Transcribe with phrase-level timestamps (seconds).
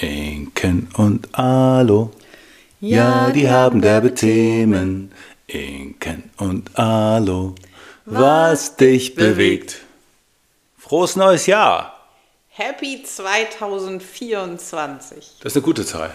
[0.00, 2.10] Inken und Alo.
[2.80, 5.12] Ja, die haben derbe Themen.
[5.46, 7.54] Inken und Alo.
[8.06, 9.80] Was dich bewegt.
[10.78, 11.96] Frohes neues Jahr.
[12.48, 15.36] Happy 2024.
[15.42, 16.10] Das ist eine gute Zahl.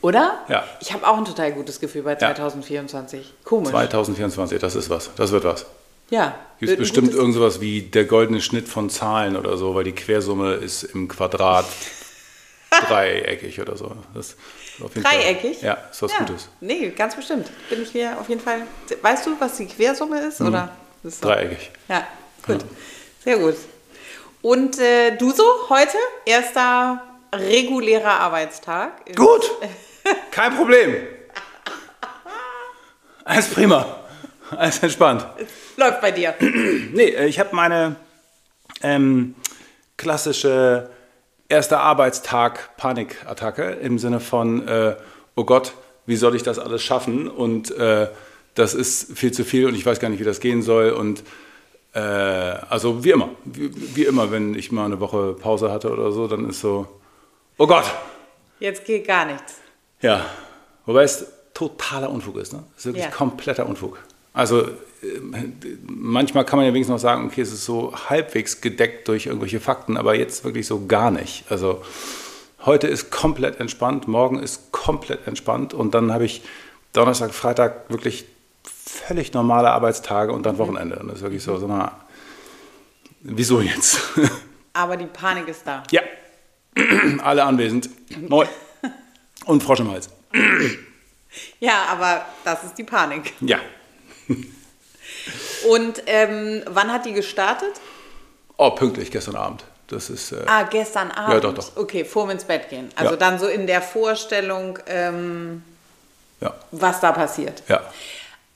[0.00, 0.44] Oder?
[0.48, 0.64] Ja.
[0.80, 3.34] Ich habe auch ein total gutes Gefühl bei 2024.
[3.44, 3.70] Komisch.
[3.70, 5.10] 2024, das ist was.
[5.16, 5.66] Das wird was.
[6.10, 6.36] ja.
[6.60, 9.84] Gibt es bestimmt gutes- irgend sowas wie der goldene Schnitt von Zahlen oder so, weil
[9.84, 11.66] die Quersumme ist im Quadrat
[12.70, 13.92] dreieckig oder so.
[14.94, 15.58] Dreieckig?
[15.58, 16.18] Fall, ja, ist was ja.
[16.18, 16.48] Gutes.
[16.60, 17.50] Nee, ganz bestimmt.
[17.68, 18.62] Bin ich mir auf jeden Fall.
[19.02, 20.40] Weißt du, was die Quersumme ist?
[20.40, 20.70] Oder?
[21.02, 21.28] Das ist so.
[21.28, 21.32] Mhm.
[21.32, 21.70] Dreieckig.
[21.88, 22.06] Ja,
[22.46, 22.64] gut.
[23.24, 23.56] Sehr gut.
[24.42, 25.96] Und äh, du so heute?
[26.24, 27.02] Erster
[27.34, 29.14] regulärer Arbeitstag.
[29.14, 29.50] Gut,
[30.30, 30.96] kein Problem.
[33.24, 33.98] Alles prima.
[34.50, 35.26] Alles entspannt.
[35.76, 36.34] Läuft bei dir.
[36.40, 37.96] Nee, äh, ich habe meine
[38.82, 39.34] ähm,
[39.96, 40.88] klassische
[41.48, 44.96] erster Arbeitstag Panikattacke im Sinne von, äh,
[45.34, 45.72] oh Gott,
[46.06, 47.28] wie soll ich das alles schaffen?
[47.28, 48.08] Und äh,
[48.54, 50.90] das ist viel zu viel und ich weiß gar nicht, wie das gehen soll.
[50.90, 51.22] Und
[51.94, 56.12] äh, also wie immer, wie, wie immer, wenn ich mal eine Woche Pause hatte oder
[56.12, 56.86] so, dann ist so,
[57.56, 57.84] oh Gott,
[58.60, 59.54] Jetzt geht gar nichts.
[60.00, 60.24] ja,
[60.84, 62.62] wobei es totaler Unfug ist, ne?
[62.76, 63.10] Es ist wirklich Ja.
[63.10, 63.98] kompletter Unfug.
[64.32, 64.70] Also äh,
[65.86, 69.60] manchmal kann man ja wenigstens noch sagen, okay, es ist so halbwegs gedeckt durch irgendwelche
[69.60, 71.44] Fakten, aber jetzt wirklich so gar nicht.
[71.50, 71.82] Also
[72.64, 76.42] heute ist komplett entspannt, morgen ist komplett entspannt und dann habe ich
[76.92, 78.24] Donnerstag, Freitag wirklich
[78.64, 80.98] völlig normale Arbeitstage und dann Wochenende.
[80.98, 81.92] Und das ist wirklich so, sag mal,
[83.20, 84.00] wieso jetzt?
[84.72, 85.82] Aber die Panik ist da.
[85.90, 86.02] ja,
[87.22, 87.90] alle anwesend.
[88.28, 88.48] Moin.
[89.44, 90.10] Und Frosch im Hals.
[91.58, 93.32] Ja, aber das ist die Panik.
[93.40, 93.58] Ja,
[95.68, 97.72] Und ähm, wann hat die gestartet?
[98.56, 99.64] Oh, pünktlich gestern Abend.
[99.88, 100.32] Das ist.
[100.32, 101.34] Äh, Ah, gestern Abend.
[101.34, 101.76] Ja, doch, doch.
[101.76, 102.90] Okay, vorm ins Bett gehen.
[102.96, 103.16] Also Ja.
[103.16, 105.62] dann so in der Vorstellung, ähm,
[106.40, 107.62] ja, was da passiert.
[107.68, 107.80] ja.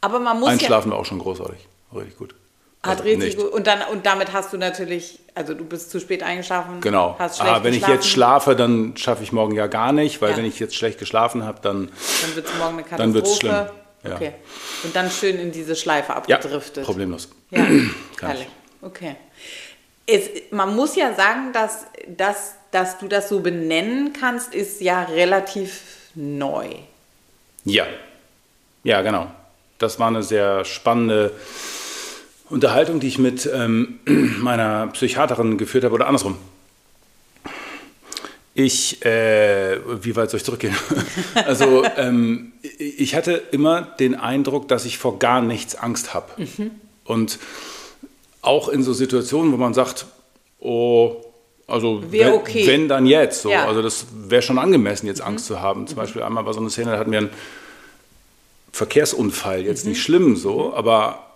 [0.04, 1.58] Aber man muss Einschlafen war auch schon großartig.
[1.94, 2.34] Richtig gut.
[2.84, 2.90] ja.
[2.90, 3.52] Hat Also richtig gut.
[3.52, 6.80] Und, dann, und damit hast du natürlich, also du bist zu spät eingeschlafen.
[6.80, 7.14] Genau.
[7.20, 10.20] Hast schlecht Ah, wenn ich geschlafen, jetzt schlafe, dann schaffe ich morgen ja gar nicht,
[10.20, 10.36] weil Ja.
[10.38, 11.88] wenn ich jetzt schlecht geschlafen habe, dann.
[12.22, 12.98] Dann wird es morgen eine Katastrophe.
[12.98, 13.66] Dann wird's schlimm,
[14.04, 14.14] ja.
[14.16, 14.32] Okay.
[14.84, 16.84] Und dann schön in diese Schleife Ja, abgedriftet.
[16.84, 17.28] problemlos.
[17.50, 17.64] Ja,
[18.20, 18.48] herrlich.
[18.80, 19.16] Okay.
[20.06, 25.04] Es, man muss ja sagen, dass, dass, dass du das so benennen kannst, ist ja
[25.04, 25.82] relativ
[26.14, 26.68] neu.
[27.64, 27.86] Ja.
[28.82, 29.30] Ja, genau.
[29.78, 31.32] Das war eine sehr spannende
[32.50, 34.00] Unterhaltung, die ich mit ähm,
[34.40, 36.36] meiner Psychiaterin geführt habe, oder andersrum.
[38.54, 40.76] Ich, äh, wie weit soll ich zurückgehen?
[41.46, 46.32] also, ähm, ich hatte immer den Eindruck, dass ich vor gar nichts Angst habe.
[47.04, 47.38] Und
[48.42, 50.06] auch in so Situationen, wo man sagt,
[50.60, 51.16] oh,
[51.66, 52.66] also wenn, okay.
[52.66, 53.50] wenn dann jetzt, so.
[53.50, 53.66] Ja.
[53.66, 55.86] also das wäre schon angemessen, jetzt Angst zu haben.
[55.86, 57.30] Zum Beispiel einmal war so eine Szene, da hatten wir einen
[58.72, 61.31] Verkehrsunfall, jetzt nicht schlimm so, aber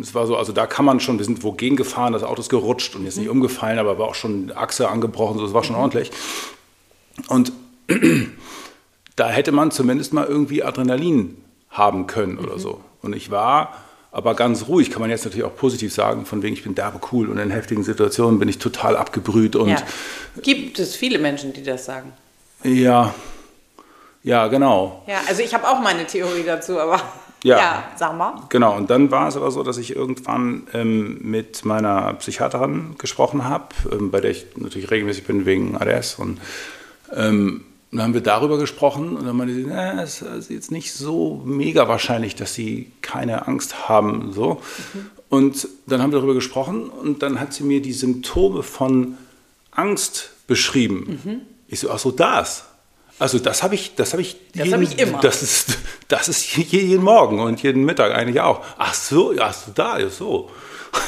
[0.00, 2.48] es war so, also da kann man schon, wir sind wogegen gefahren, das Auto ist
[2.48, 5.76] gerutscht und jetzt nicht umgefallen, aber war auch schon Achse angebrochen, so, das war schon
[5.76, 6.10] ordentlich.
[7.28, 7.52] Und
[9.16, 11.36] da hätte man zumindest mal irgendwie Adrenalin
[11.70, 12.80] haben können oder so.
[13.02, 13.74] Und ich war
[14.10, 17.00] aber ganz ruhig, kann man jetzt natürlich auch positiv sagen, von wegen ich bin derbe
[17.12, 19.82] cool und in heftigen Situationen bin ich total abgebrüht und Ja.
[20.42, 22.12] Gibt es viele Menschen, die das sagen?
[22.64, 23.14] ja,
[24.24, 25.04] ja, genau.
[25.06, 27.00] Ja, also ich habe auch meine Theorie dazu, aber
[27.44, 27.84] Ja.
[27.96, 28.34] sag mal.
[28.48, 33.44] Genau, und dann war es aber so, dass ich irgendwann ähm, mit meiner Psychiaterin gesprochen
[33.44, 36.16] habe, ähm, bei der ich natürlich regelmäßig bin wegen ADS.
[36.16, 36.40] Und
[37.14, 40.92] ähm, dann haben wir darüber gesprochen und dann meinte sie, na, es ist jetzt nicht
[40.92, 44.32] so mega wahrscheinlich, dass sie keine Angst haben.
[44.32, 44.60] So.
[45.28, 49.16] Und dann haben wir darüber gesprochen und dann hat sie mir die Symptome von
[49.70, 51.06] Angst beschrieben.
[51.68, 52.67] Ich so, ach so, das.
[53.18, 55.20] Also das habe ich, das habe ich, Das hab ich immer.
[55.20, 58.64] Das ist, das ist je- jeden Morgen und jeden Mittag eigentlich auch.
[58.78, 60.50] Ach so, ja, ach so da, ja, so.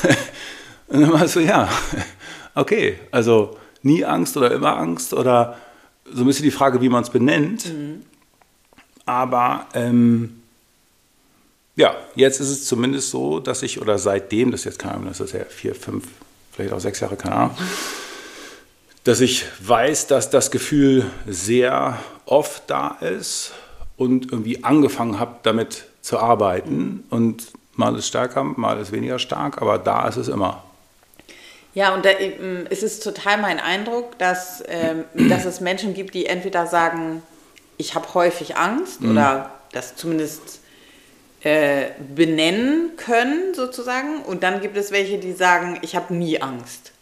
[0.88, 1.68] Und dann war ich so, ja,
[2.56, 5.56] okay, also nie Angst oder immer Angst oder
[6.12, 7.70] so ein bisschen die Frage, wie man es benennt.
[9.06, 10.42] Aber ähm,
[11.76, 15.08] ja, jetzt ist es zumindest so, dass ich, oder seitdem, das ist jetzt keine Ahnung,
[15.08, 16.04] das ist ja vier, fünf,
[16.52, 17.56] vielleicht auch sechs Jahre, keine Ahnung,
[19.04, 23.52] dass ich weiß, dass das Gefühl sehr oft da ist
[23.96, 27.04] und irgendwie angefangen habe, damit zu arbeiten.
[27.10, 30.62] Und mal ist stärker, mal ist weniger stark, aber da ist es immer.
[31.72, 36.14] Ja, und da, ähm, es ist total mein Eindruck, dass, ähm, dass es Menschen gibt,
[36.14, 37.22] die entweder sagen,
[37.76, 40.60] ich habe häufig Angst oder das zumindest
[41.42, 44.22] äh, benennen können, sozusagen.
[44.22, 46.92] Und dann gibt es welche, die sagen, ich habe nie Angst.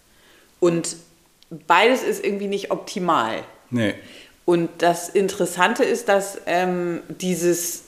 [0.61, 0.97] Und
[1.50, 3.43] beides ist irgendwie nicht optimal.
[3.71, 3.95] Nee.
[4.45, 7.85] Und das Interessante ist, dass ähm, dieses,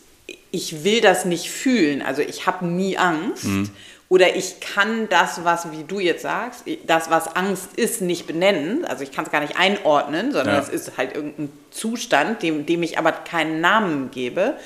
[0.50, 3.44] ich will das nicht fühlen, also ich habe nie Angst.
[3.44, 3.70] Mhm.
[4.10, 8.84] Oder ich kann das, was, wie du jetzt sagst, das, was Angst ist, nicht benennen.
[8.84, 10.60] Also ich kann es gar nicht einordnen, sondern ja.
[10.60, 14.56] es ist halt irgendein Zustand, dem, dem ich aber keinen Namen gebe,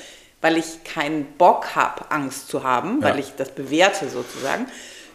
[0.41, 3.09] weil ich keinen Bock habe, Angst zu haben, ja.
[3.09, 4.65] weil ich das bewerte sozusagen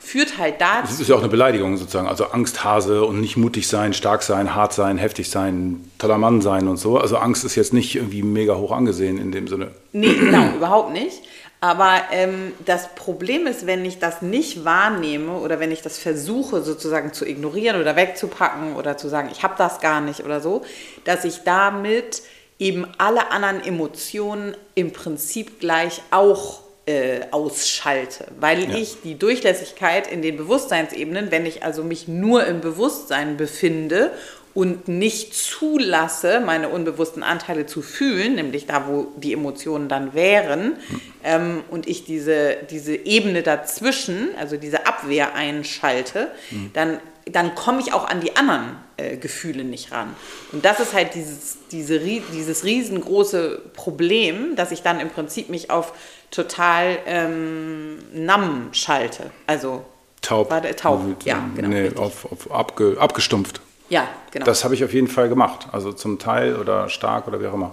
[0.01, 0.89] führt halt dazu.
[0.89, 2.09] Das ist ja auch eine Beleidigung sozusagen.
[2.09, 6.67] Also Angsthase und nicht mutig sein, stark sein, hart sein, heftig sein, toller Mann sein
[6.67, 6.99] und so.
[6.99, 9.71] Also Angst ist jetzt nicht irgendwie mega hoch angesehen in dem Sinne.
[9.93, 11.23] Nee, genau, überhaupt nicht.
[11.61, 16.63] Aber ähm, das Problem ist, wenn ich das nicht wahrnehme oder wenn ich das versuche
[16.63, 20.63] sozusagen zu ignorieren oder wegzupacken oder zu sagen, ich habe das gar nicht oder so,
[21.05, 22.23] dass ich damit
[22.59, 28.77] eben alle anderen Emotionen im Prinzip gleich auch äh, ausschalte, weil ja.
[28.77, 34.11] ich die Durchlässigkeit in den Bewusstseinsebenen, wenn ich also mich nur im Bewusstsein befinde
[34.53, 40.77] und nicht zulasse, meine unbewussten Anteile zu fühlen, nämlich da, wo die Emotionen dann wären,
[40.89, 41.01] hm.
[41.23, 46.71] ähm, und ich diese, diese Ebene dazwischen, also diese Abwehr einschalte, hm.
[46.73, 50.17] dann, dann komme ich auch an die anderen äh, Gefühle nicht ran.
[50.51, 55.71] Und das ist halt dieses, diese, dieses riesengroße Problem, dass ich dann im Prinzip mich
[55.71, 55.93] auf
[56.31, 59.31] total ähm, namm schalte.
[59.47, 59.85] Also
[60.23, 60.51] taub.
[60.51, 61.69] War der, taub, ja, genau.
[61.69, 63.61] Nee, auf, auf abge, abgestumpft.
[63.89, 64.47] Ja, genau.
[64.47, 65.69] Das habe ich auf jeden Fall gemacht.
[65.73, 67.73] Also zum Teil oder stark oder wie auch immer.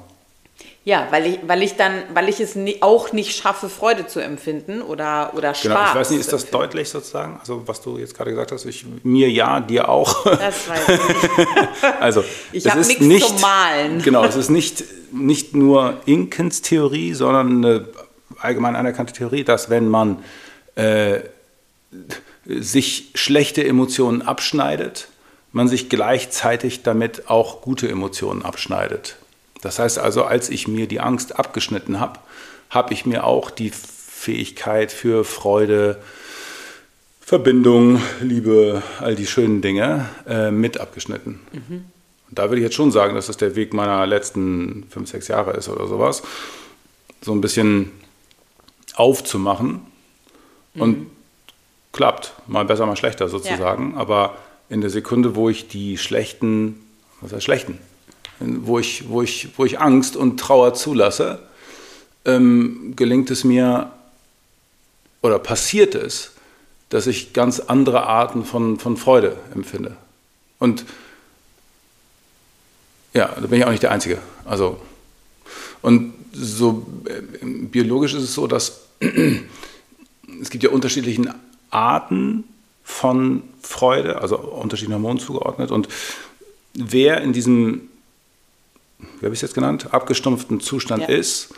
[0.83, 4.21] Ja, weil ich, weil ich dann, weil ich es nie, auch nicht schaffe, Freude zu
[4.21, 5.63] empfinden oder, oder Spaß.
[5.63, 7.37] Genau, ich weiß nicht, ist das deutlich sozusagen?
[7.41, 10.23] Also was du jetzt gerade gesagt hast, ich, mir ja, dir auch.
[10.23, 11.83] Das weiß ich nicht.
[11.99, 14.01] also, ich habe nichts zum Malen.
[14.01, 17.89] Genau, es ist nicht, nicht nur Inkens Theorie, sondern eine
[18.39, 20.23] allgemein anerkannte Theorie, dass wenn man
[20.75, 21.19] äh,
[22.45, 25.07] sich schlechte Emotionen abschneidet,
[25.51, 29.17] man sich gleichzeitig damit auch gute Emotionen abschneidet.
[29.61, 32.19] Das heißt also, als ich mir die Angst abgeschnitten habe,
[32.69, 36.01] habe ich mir auch die Fähigkeit für Freude,
[37.21, 41.39] Verbindung, Liebe, all die schönen Dinge äh, mit abgeschnitten.
[41.51, 41.85] Mhm.
[42.29, 45.27] Und da würde ich jetzt schon sagen, dass das der Weg meiner letzten fünf, sechs
[45.27, 46.23] Jahre ist oder sowas.
[47.21, 47.91] So ein bisschen
[48.97, 49.81] aufzumachen
[50.73, 50.81] mhm.
[50.81, 51.07] und
[51.93, 52.33] klappt.
[52.47, 53.93] Mal besser, mal schlechter sozusagen.
[53.93, 53.99] Ja.
[53.99, 54.35] Aber
[54.69, 56.81] in der Sekunde, wo ich die schlechten,
[57.21, 57.79] was heißt schlechten,
[58.39, 61.39] wo ich, wo ich, wo ich Angst und Trauer zulasse,
[62.25, 63.91] ähm, gelingt es mir
[65.21, 66.33] oder passiert es,
[66.89, 69.95] dass ich ganz andere Arten von, von Freude empfinde.
[70.59, 70.85] Und
[73.13, 74.19] ja, da bin ich auch nicht der Einzige.
[74.45, 74.79] Also,
[75.81, 78.86] und so äh, biologisch ist es so, dass
[80.41, 81.33] es gibt ja unterschiedliche
[81.69, 82.43] Arten
[82.83, 85.71] von Freude, also unterschiedlichen Hormonen zugeordnet.
[85.71, 85.89] Und
[86.73, 87.89] wer in diesem,
[88.99, 91.09] wie habe ich es jetzt genannt, abgestumpften Zustand ja.
[91.09, 91.53] ist,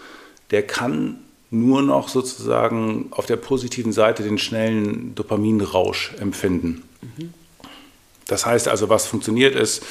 [0.52, 1.20] der kann
[1.52, 6.84] nur noch sozusagen auf der positiven Seite den schnellen Dopaminrausch empfinden.
[7.02, 7.34] Mhm.
[8.28, 9.84] Das heißt also, was funktioniert ist,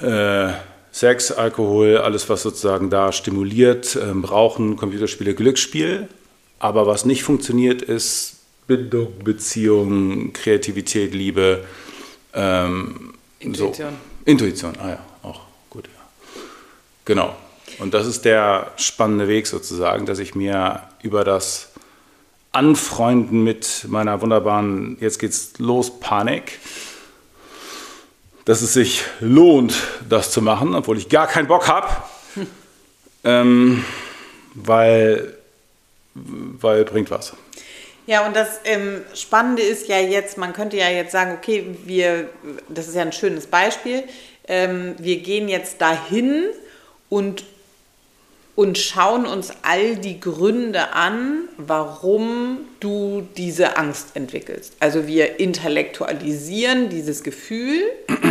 [0.00, 0.52] äh,
[0.92, 6.08] Sex, Alkohol, alles, was sozusagen da stimuliert, ähm, Rauchen, Computerspiele, Glücksspiel.
[6.58, 8.36] Aber was nicht funktioniert, ist
[8.66, 11.64] Bindung, Beziehung, Kreativität, Liebe.
[12.34, 13.90] Ähm, Intuition.
[13.90, 14.30] So.
[14.30, 16.40] Intuition, ah ja, auch gut, ja.
[17.04, 17.36] Genau.
[17.78, 21.70] Und das ist der spannende Weg sozusagen, dass ich mir über das
[22.52, 26.58] Anfreunden mit meiner wunderbaren, jetzt geht's los, Panik,
[28.46, 29.74] dass es sich lohnt,
[30.08, 31.88] das zu machen, obwohl ich gar keinen Bock habe.
[33.24, 33.84] ähm,
[34.54, 35.35] weil,
[36.60, 37.34] weil bringt was.
[38.06, 42.28] Ja, und das ähm, Spannende ist ja jetzt, man könnte ja jetzt sagen, okay, wir,
[42.68, 44.04] das ist ja ein schönes Beispiel,
[44.46, 46.44] ähm, wir gehen jetzt dahin
[47.08, 47.44] und
[48.56, 54.72] und schauen uns all die Gründe an, warum du diese Angst entwickelst.
[54.80, 57.82] Also wir intellektualisieren dieses Gefühl,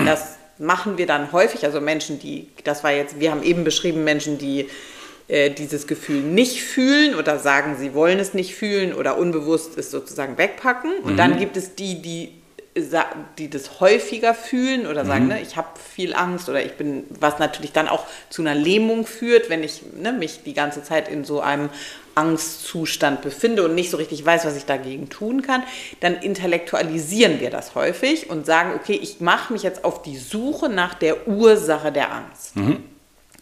[0.06, 4.04] das machen wir dann häufig, also Menschen, die, das war jetzt, wir haben eben beschrieben,
[4.04, 4.68] Menschen, die
[5.28, 9.92] äh, dieses Gefühl nicht fühlen oder sagen, sie wollen es nicht fühlen oder unbewusst es
[9.92, 10.92] sozusagen wegpacken.
[11.04, 11.18] Und mhm.
[11.18, 12.32] dann gibt es die, die
[13.38, 15.30] die das häufiger fühlen oder sagen, mhm.
[15.30, 19.06] ne, ich habe viel Angst oder ich bin, was natürlich dann auch zu einer Lähmung
[19.06, 21.70] führt, wenn ich ne, mich die ganze Zeit in so einem
[22.16, 25.64] Angstzustand befinde und nicht so richtig weiß, was ich dagegen tun kann,
[26.02, 30.68] dann intellektualisieren wir das häufig und sagen, okay, ich mache mich jetzt auf die Suche
[30.68, 32.58] nach der Ursache der Angst.
[32.58, 32.84] Mhm.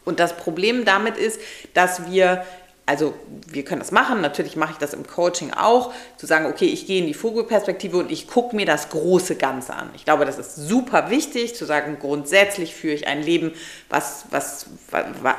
[0.05, 1.39] Und das Problem damit ist,
[1.73, 2.45] dass wir
[2.85, 3.13] also
[3.47, 6.85] wir können das machen, natürlich mache ich das im Coaching auch, zu sagen, okay, ich
[6.85, 9.89] gehe in die Vogelperspektive und ich gucke mir das große Ganze an.
[9.95, 13.53] Ich glaube, das ist super wichtig, zu sagen, grundsätzlich führe ich ein Leben,
[13.89, 14.65] was, was,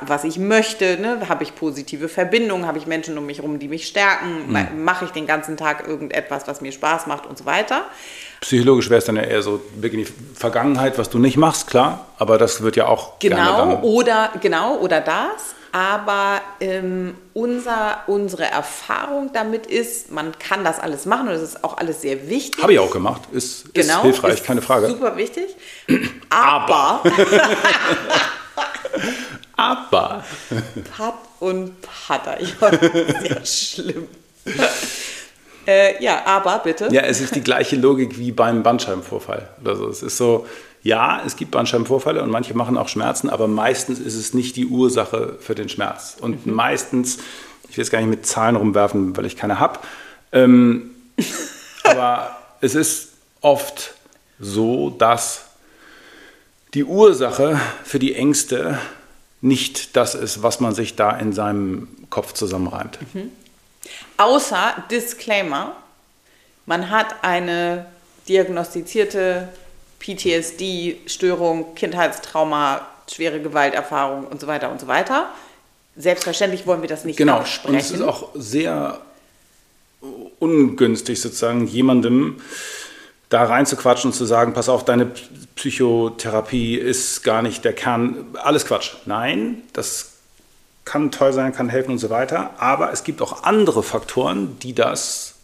[0.01, 1.29] was ich möchte, ne?
[1.29, 4.83] habe ich positive Verbindungen, habe ich Menschen um mich herum, die mich stärken, mhm.
[4.83, 7.85] mache ich den ganzen Tag irgendetwas, was mir Spaß macht und so weiter.
[8.41, 12.07] Psychologisch wäre es dann ja eher so wirklich die Vergangenheit, was du nicht machst, klar,
[12.19, 19.33] aber das wird ja auch genau oder genau oder das aber ähm, unser, unsere Erfahrung
[19.33, 22.63] damit ist, man kann das alles machen und es ist auch alles sehr wichtig.
[22.63, 24.87] Habe ich auch gemacht, ist, genau, ist hilfreich, ist keine Frage.
[24.87, 25.57] Super wichtig.
[26.31, 27.03] Aber.
[29.57, 30.25] aber.
[30.97, 32.39] Pat und Patter.
[32.41, 32.71] Ja,
[33.21, 34.07] sehr schlimm.
[35.67, 36.89] Äh, ja, aber bitte.
[36.93, 39.49] Ja, es ist die gleiche Logik wie beim Bandscheibenvorfall.
[39.65, 40.47] Also es ist so,
[40.85, 44.67] ja, es gibt Bandscheibenvorfälle und manche machen auch Schmerzen, aber meistens ist es nicht die
[44.67, 46.19] Ursache für den Schmerz.
[46.21, 46.53] Und mhm.
[46.53, 47.17] meistens,
[47.71, 49.81] ich will jetzt gar nicht mit Zahlen rumwerfen, weil ich keine habe,
[50.31, 50.91] ähm,
[51.85, 53.95] aber es ist oft
[54.39, 55.47] so, dass
[56.75, 58.79] die Ursache für die Ängste
[59.41, 62.99] nicht das ist, was man sich da in seinem Kopf zusammenreimt.
[63.15, 63.31] Mhm.
[64.19, 65.77] Außer Disclaimer,
[66.67, 67.87] man hat eine
[68.29, 69.49] diagnostizierte
[70.05, 75.31] PTSD, Störung, Kindheitstrauma, schwere Gewalterfahrung und so weiter und so weiter.
[75.97, 77.39] Selbstverständlich wollen wir das nicht genau.
[77.39, 77.75] absprechen.
[77.75, 79.01] Und es ist auch sehr
[80.39, 82.41] ungünstig, sozusagen jemandem
[83.31, 85.11] da reinzuquatschen und zu sagen, pass auf, deine
[85.57, 88.27] Psychotherapie ist gar nicht der Kern.
[88.35, 88.93] Alles Quatsch.
[89.07, 90.13] Nein, das
[90.85, 92.51] kann toll sein, kann helfen und so weiter.
[92.59, 95.37] Aber es gibt auch andere Faktoren, die das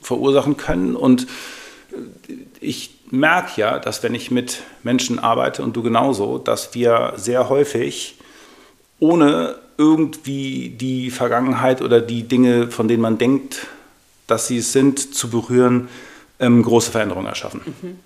[0.00, 0.94] verursachen können.
[0.94, 1.26] Und
[2.60, 7.48] ich merke ja, dass wenn ich mit Menschen arbeite und du genauso, dass wir sehr
[7.48, 8.16] häufig
[8.98, 13.66] ohne irgendwie die Vergangenheit oder die Dinge, von denen man denkt,
[14.26, 15.88] dass sie es sind, zu berühren,
[16.38, 17.62] ähm, große Veränderungen erschaffen.
[17.64, 17.98] Mhm.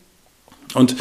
[0.74, 0.96] Und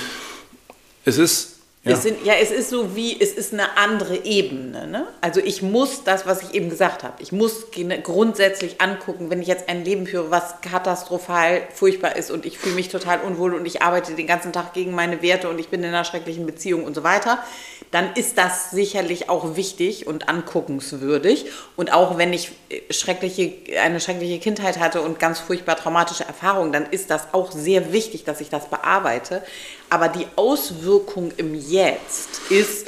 [1.06, 1.53] es ist
[1.86, 1.92] ja.
[1.92, 4.88] Es sind, ja, es ist so wie, es ist eine andere Ebene.
[4.88, 5.06] Ne?
[5.20, 7.66] Also ich muss das, was ich eben gesagt habe, ich muss
[8.04, 12.76] grundsätzlich angucken, wenn ich jetzt ein Leben führe, was katastrophal furchtbar ist und ich fühle
[12.76, 15.82] mich total unwohl und ich arbeite den ganzen Tag gegen meine Werte und ich bin
[15.82, 17.44] in einer schrecklichen Beziehung und so weiter,
[17.92, 21.46] dann ist das sicherlich auch wichtig und anguckenswürdig.
[21.76, 26.72] Und auch wenn ich äh, schreckliche, eine schreckliche Kindheit hatte und ganz furchtbar traumatische Erfahrungen,
[26.72, 29.44] dann ist das auch sehr wichtig, dass ich das bearbeite.
[29.92, 32.86] Aber die Auswirkung im Jetzt ist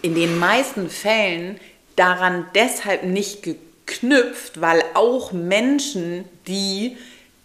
[0.00, 1.60] in den meisten Fällen
[1.96, 6.96] daran deshalb nicht geknüpft, weil auch Menschen, die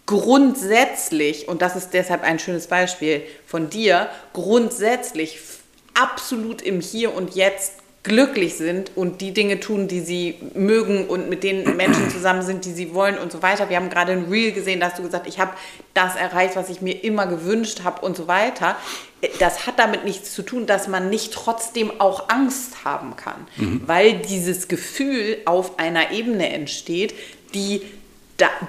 [0.06, 5.38] grundsätzlich, und das ist deshalb ein schönes Beispiel von dir, grundsätzlich
[5.92, 11.28] absolut im Hier und Jetzt glücklich sind und die Dinge tun, die sie mögen und
[11.28, 13.68] mit den Menschen zusammen sind, die sie wollen und so weiter.
[13.68, 15.52] Wir haben gerade ein Reel gesehen, da hast du gesagt, ich habe
[15.92, 18.76] das erreicht, was ich mir immer gewünscht habe und so weiter.
[19.38, 23.82] Das hat damit nichts zu tun, dass man nicht trotzdem auch Angst haben kann, mhm.
[23.86, 27.14] weil dieses Gefühl auf einer Ebene entsteht,
[27.54, 27.82] die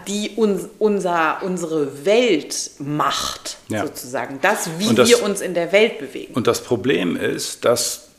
[0.05, 3.86] die uns, unser, unsere Welt macht, ja.
[3.86, 4.39] sozusagen.
[4.41, 6.34] Das, wie das, wir uns in der Welt bewegen.
[6.34, 8.10] Und das Problem ist, dass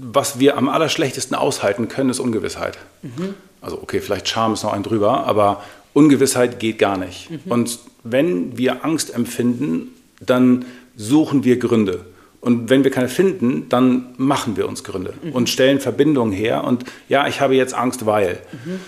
[0.00, 2.78] was wir am allerschlechtesten aushalten können, ist Ungewissheit.
[3.02, 3.34] Mhm.
[3.60, 5.62] Also okay, vielleicht Charme ist noch ein drüber, aber
[5.92, 7.30] Ungewissheit geht gar nicht.
[7.30, 7.40] Mhm.
[7.48, 9.88] Und wenn wir Angst empfinden,
[10.20, 10.66] dann
[10.98, 12.04] suchen wir Gründe.
[12.40, 15.32] Und wenn wir keine finden, dann machen wir uns Gründe mhm.
[15.32, 16.64] und stellen Verbindungen her.
[16.64, 18.38] Und ja, ich habe jetzt Angst, weil.
[18.64, 18.80] Mhm.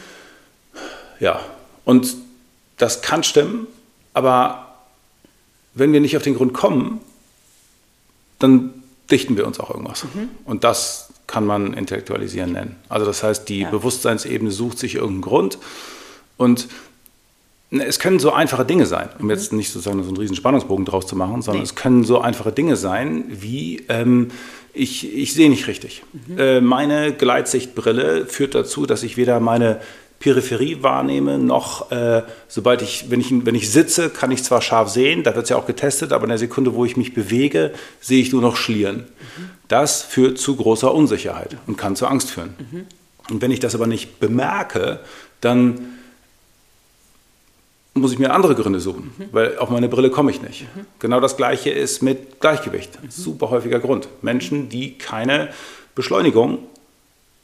[1.19, 1.41] Ja,
[1.85, 2.15] und
[2.77, 3.67] das kann stimmen,
[4.13, 4.77] aber
[5.75, 7.01] wenn wir nicht auf den Grund kommen,
[8.39, 8.73] dann
[9.11, 10.05] dichten wir uns auch irgendwas.
[10.05, 10.29] Mhm.
[10.45, 12.77] Und das kann man intellektualisieren nennen.
[12.89, 13.71] Also das heißt, die ja.
[13.71, 15.59] Bewusstseinsebene sucht sich irgendeinen Grund
[16.37, 16.69] und
[17.71, 19.31] es können so einfache Dinge sein, um mhm.
[19.31, 21.67] jetzt nicht sozusagen so einen riesen Spannungsbogen draus zu machen, sondern nee.
[21.67, 24.29] es können so einfache Dinge sein, wie ähm,
[24.73, 26.03] ich, ich sehe nicht richtig.
[26.13, 26.39] Mhm.
[26.39, 29.81] Äh, meine Gleitsichtbrille führt dazu, dass ich weder meine
[30.19, 34.91] Peripherie wahrnehme, noch äh, sobald ich wenn, ich, wenn ich sitze, kann ich zwar scharf
[34.91, 37.73] sehen, da wird es ja auch getestet, aber in der Sekunde, wo ich mich bewege,
[38.01, 38.97] sehe ich nur noch Schlieren.
[38.97, 39.51] Mhm.
[39.69, 42.55] Das führt zu großer Unsicherheit und kann zu Angst führen.
[42.59, 42.87] Mhm.
[43.31, 45.01] Und wenn ich das aber nicht bemerke,
[45.41, 46.00] dann
[47.95, 49.25] muss ich mir andere Gründe suchen, mhm.
[49.33, 50.63] weil auf meine Brille komme ich nicht.
[50.63, 50.87] Mhm.
[50.99, 53.03] Genau das gleiche ist mit Gleichgewicht.
[53.03, 53.11] Mhm.
[53.11, 54.09] Super häufiger Grund.
[54.23, 55.49] Menschen, die keine
[55.95, 56.59] Beschleunigung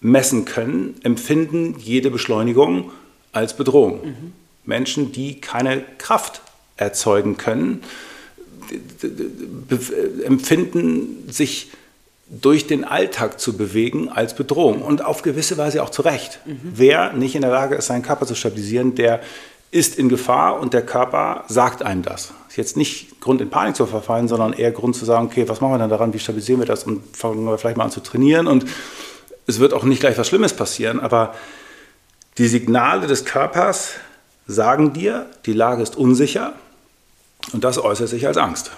[0.00, 2.92] messen können, empfinden jede Beschleunigung
[3.32, 4.06] als Bedrohung.
[4.06, 4.32] Mhm.
[4.64, 6.42] Menschen, die keine Kraft
[6.76, 7.82] erzeugen können,
[10.24, 11.70] empfinden sich
[12.28, 16.40] durch den Alltag zu bewegen als Bedrohung und auf gewisse Weise auch zu Recht.
[16.44, 16.58] Mhm.
[16.74, 19.20] Wer nicht in der Lage ist, seinen Körper zu stabilisieren, der
[19.76, 22.32] ist in Gefahr und der Körper sagt einem das.
[22.48, 25.60] Ist jetzt nicht Grund in Panik zu verfallen, sondern eher Grund zu sagen, okay, was
[25.60, 28.00] machen wir denn daran, wie stabilisieren wir das und fangen wir vielleicht mal an zu
[28.00, 28.64] trainieren und
[29.46, 31.34] es wird auch nicht gleich was Schlimmes passieren, aber
[32.38, 33.90] die Signale des Körpers
[34.46, 36.54] sagen dir, die Lage ist unsicher
[37.52, 38.70] und das äußert sich als Angst.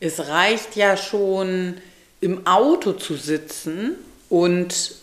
[0.00, 1.74] Es reicht ja schon,
[2.22, 3.96] im Auto zu sitzen
[4.30, 4.94] und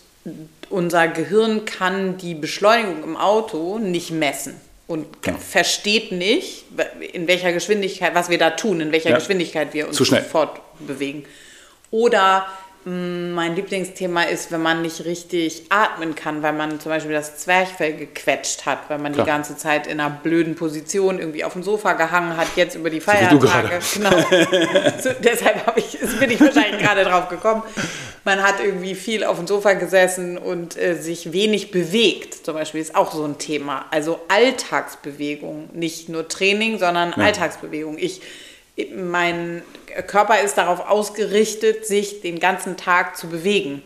[0.70, 4.54] unser Gehirn kann die Beschleunigung im Auto nicht messen
[4.86, 5.38] und genau.
[5.38, 6.64] versteht nicht,
[7.12, 9.16] in welcher Geschwindigkeit, was wir da tun, in welcher ja.
[9.16, 9.98] Geschwindigkeit wir uns
[10.30, 11.24] fortbewegen.
[11.90, 12.46] Oder
[12.86, 17.94] mein Lieblingsthema ist, wenn man nicht richtig atmen kann, weil man zum Beispiel das Zwerchfell
[17.96, 19.24] gequetscht hat, weil man Klar.
[19.24, 22.90] die ganze Zeit in einer blöden Position irgendwie auf dem Sofa gehangen hat, jetzt über
[22.90, 23.80] die Feiertage.
[23.80, 24.10] So genau.
[25.02, 27.62] so, deshalb ich, bin ich wahrscheinlich gerade drauf gekommen.
[28.24, 32.82] Man hat irgendwie viel auf dem Sofa gesessen und äh, sich wenig bewegt, zum Beispiel
[32.82, 33.86] ist auch so ein Thema.
[33.92, 37.24] Also Alltagsbewegung, nicht nur Training, sondern ja.
[37.24, 37.96] Alltagsbewegung.
[37.96, 38.20] Ich
[38.94, 39.62] mein
[40.06, 43.82] Körper ist darauf ausgerichtet, sich den ganzen Tag zu bewegen,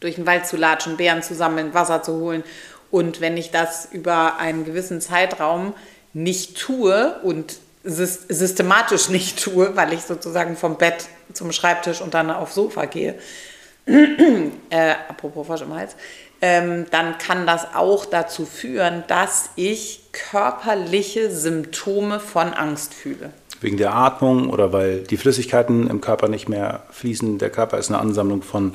[0.00, 2.42] durch den Wald zu latschen, Beeren zu sammeln, Wasser zu holen.
[2.90, 5.74] Und wenn ich das über einen gewissen Zeitraum
[6.12, 12.30] nicht tue und systematisch nicht tue, weil ich sozusagen vom Bett zum Schreibtisch und dann
[12.30, 13.14] aufs Sofa gehe,
[13.86, 15.96] äh, apropos Frosch im Hals,
[16.40, 23.76] ähm, dann kann das auch dazu führen, dass ich körperliche Symptome von Angst fühle wegen
[23.76, 27.38] der Atmung oder weil die Flüssigkeiten im Körper nicht mehr fließen.
[27.38, 28.74] Der Körper ist eine Ansammlung von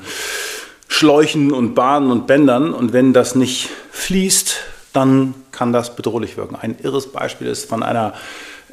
[0.88, 4.58] Schläuchen und Bahnen und Bändern und wenn das nicht fließt,
[4.92, 6.56] dann kann das bedrohlich wirken.
[6.56, 8.14] Ein irres Beispiel ist von einer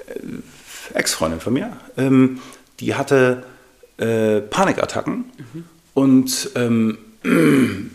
[0.06, 2.40] äh, Ex-Freundin von mir, ähm,
[2.80, 3.44] die hatte
[3.98, 5.64] äh, Panikattacken mhm.
[5.94, 6.98] und ähm,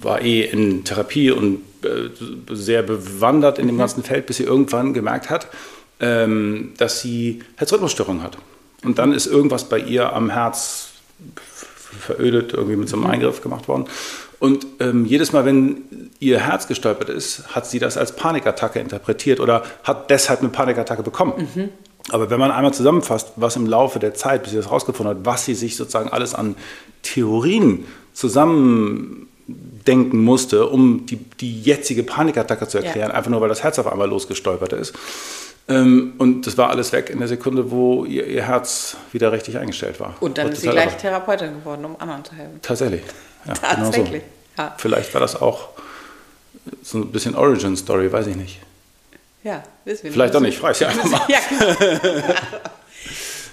[0.00, 2.08] war eh in Therapie und äh,
[2.54, 3.80] sehr bewandert in dem mhm.
[3.80, 5.48] ganzen Feld, bis sie irgendwann gemerkt hat,
[6.02, 8.36] ähm, dass sie Herzrhythmusstörung hat.
[8.84, 10.88] Und dann ist irgendwas bei ihr am Herz
[11.98, 13.12] verödet, irgendwie mit so einem mhm.
[13.12, 13.86] Eingriff gemacht worden.
[14.38, 19.38] Und ähm, jedes Mal, wenn ihr Herz gestolpert ist, hat sie das als Panikattacke interpretiert
[19.38, 21.48] oder hat deshalb eine Panikattacke bekommen.
[21.54, 21.68] Mhm.
[22.10, 25.24] Aber wenn man einmal zusammenfasst, was im Laufe der Zeit, bis sie das herausgefunden hat,
[25.24, 26.56] was sie sich sozusagen alles an
[27.02, 29.28] Theorien zusammendenken
[30.24, 33.14] musste, um die, die jetzige Panikattacke zu erklären, ja.
[33.14, 34.94] einfach nur weil das Herz auf einmal losgestolpert ist,
[35.68, 40.00] und das war alles weg in der Sekunde, wo ihr, ihr Herz wieder richtig eingestellt
[40.00, 40.14] war.
[40.20, 42.60] Und dann ist sie gleich Therapeutin geworden, um anderen zu helfen.
[42.60, 43.02] Tatsächlich.
[43.46, 44.22] Ja, Tatsächlich.
[44.22, 44.62] Genau so.
[44.62, 44.74] ja.
[44.78, 45.68] Vielleicht war das auch
[46.82, 48.58] so ein bisschen Origin-Story, weiß ich nicht.
[49.44, 51.20] Ja, wissen wir Vielleicht auch nicht, frage ich einfach mal.
[51.28, 52.34] ja, genau.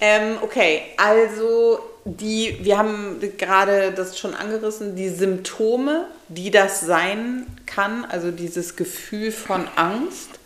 [0.00, 7.46] ähm, okay, also die, wir haben gerade das schon angerissen, die Symptome, die das sein
[7.66, 10.39] kann, also dieses Gefühl von Angst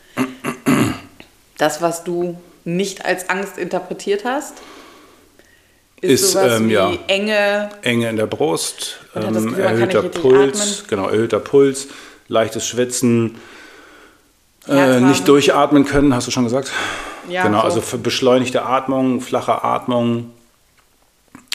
[1.57, 4.55] das, was du nicht als Angst interpretiert hast?
[6.01, 10.89] Ist, ist ähm, ja, Enge, Enge in der Brust, ähm, Gefühl, erhöhter Puls, atmen.
[10.89, 11.89] genau, erhöhter Puls,
[12.29, 13.37] leichtes Schwitzen,
[14.69, 16.71] äh, nicht durchatmen können, hast du schon gesagt?
[17.29, 17.81] Ja, genau, so.
[17.81, 20.31] also beschleunigte Atmung, flache Atmung.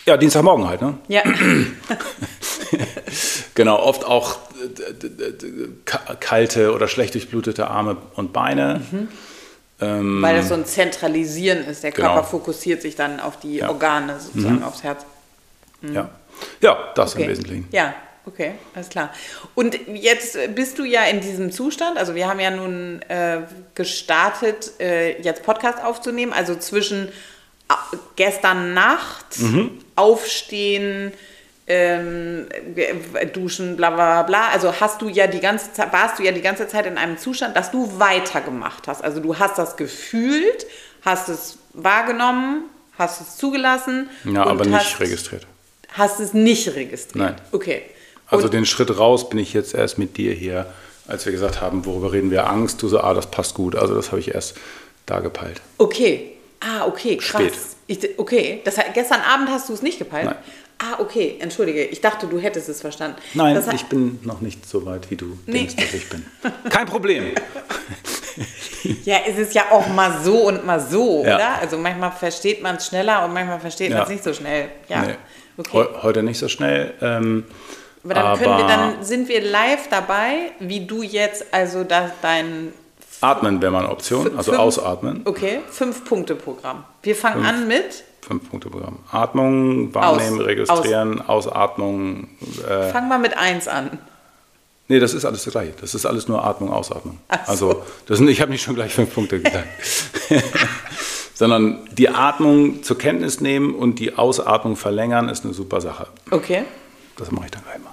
[0.06, 0.98] Ja, Dienstagmorgen halt, ne?
[1.08, 1.22] Ja.
[3.54, 4.38] genau, oft auch
[6.20, 8.82] kalte oder schlecht durchblutete Arme und Beine.
[8.92, 9.08] Mhm.
[9.82, 11.84] Ähm, Weil das so ein Zentralisieren ist.
[11.84, 12.28] Der Körper genau.
[12.28, 13.70] fokussiert sich dann auf die ja.
[13.70, 14.64] Organe, sozusagen mhm.
[14.64, 15.06] aufs Herz.
[15.82, 15.94] Mhm.
[15.94, 16.10] Ja.
[16.62, 17.24] ja, das okay.
[17.24, 17.68] im Wesentlichen.
[17.72, 17.94] Ja,
[18.26, 19.14] okay, alles klar.
[19.56, 23.42] Und jetzt bist du ja in diesem Zustand, also wir haben ja nun äh,
[23.76, 29.80] gestartet, äh, jetzt Podcast aufzunehmen, also zwischen äh, gestern Nacht, mhm.
[29.96, 31.14] Aufstehen,
[31.70, 32.48] ähm,
[33.32, 34.50] duschen, bla bla bla.
[34.50, 37.18] Also hast du ja die ganze Zeit, warst du ja die ganze Zeit in einem
[37.18, 39.04] Zustand, dass du weitergemacht hast.
[39.04, 40.66] Also du hast das gefühlt,
[41.06, 42.64] hast es wahrgenommen,
[42.98, 44.10] hast es zugelassen.
[44.26, 45.46] Ja, aber nicht hast, registriert.
[45.90, 47.16] Hast es nicht registriert?
[47.16, 47.36] Nein.
[47.52, 47.84] Okay.
[48.28, 50.66] Also und den Schritt raus bin ich jetzt erst mit dir hier,
[51.08, 52.50] als wir gesagt haben, worüber reden wir?
[52.50, 52.82] Angst.
[52.82, 53.76] Du so, ah, das passt gut.
[53.76, 54.56] Also das habe ich erst
[55.06, 55.62] da gepeilt.
[55.78, 56.32] Okay.
[56.62, 57.42] Ah, okay, krass.
[57.42, 57.54] Spät.
[57.88, 60.26] Ich, okay, das, gestern Abend hast du es nicht gepeilt?
[60.26, 60.36] Nein.
[60.82, 61.84] Ah, okay, entschuldige.
[61.84, 63.18] Ich dachte, du hättest es verstanden.
[63.34, 65.60] Nein, das ich bin noch nicht so weit, wie du nee.
[65.60, 66.26] denkst, dass ich bin.
[66.70, 67.34] Kein Problem.
[69.04, 71.36] ja, es ist ja auch mal so und mal so, ja.
[71.36, 71.62] oder?
[71.62, 74.70] Also manchmal versteht man es schneller und manchmal versteht man es nicht so schnell.
[74.88, 75.02] Ja.
[75.02, 75.16] Nee.
[75.58, 75.86] Okay.
[76.02, 76.94] Heute nicht so schnell.
[77.02, 77.44] Ähm,
[78.06, 82.72] aber dann, aber wir, dann sind wir live dabei, wie du jetzt also da, dein
[83.22, 85.24] Atmen wäre mal eine Option, also ausatmen.
[85.26, 86.86] Okay, Fünf-Punkte-Programm.
[87.04, 87.48] Wir fangen fünf.
[87.50, 89.00] an mit Fünf-Punkte-Programm.
[89.12, 90.46] Atmung, wahrnehmen, Aus.
[90.46, 92.28] registrieren, Ausatmung.
[92.68, 93.98] Äh, Fang mal mit eins an.
[94.88, 95.74] nee, das ist alles das Gleiche.
[95.82, 97.20] Das ist alles nur Atmung, Ausatmung.
[97.30, 97.38] So.
[97.52, 99.68] Also, das sind, ich habe nicht schon gleich fünf Punkte gesagt.
[101.34, 106.08] Sondern die Atmung zur Kenntnis nehmen und die Ausatmung verlängern ist eine super Sache.
[106.32, 106.64] Okay.
[107.18, 107.92] Das mache ich dann gleich mal.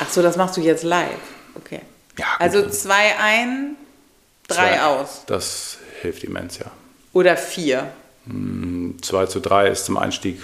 [0.00, 1.08] Ach so, das machst du jetzt live.
[1.56, 1.80] Okay.
[2.18, 2.40] Ja, gut.
[2.40, 3.74] also zwei ein,
[4.46, 4.82] drei Zwei.
[4.82, 5.24] aus.
[5.26, 6.66] Das hilft immens, ja.
[7.12, 7.90] Oder vier.
[8.26, 10.40] 2 zu 3 ist zum Einstieg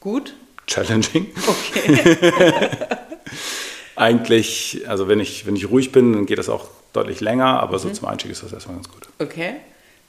[0.00, 0.34] Gut?
[0.66, 1.26] challenging.
[1.46, 2.18] Okay.
[3.96, 7.74] Eigentlich, also wenn ich, wenn ich ruhig bin, dann geht das auch deutlich länger, aber
[7.78, 7.82] Mhm.
[7.82, 9.08] so zum Einstieg ist das erstmal ganz gut.
[9.20, 9.56] Okay.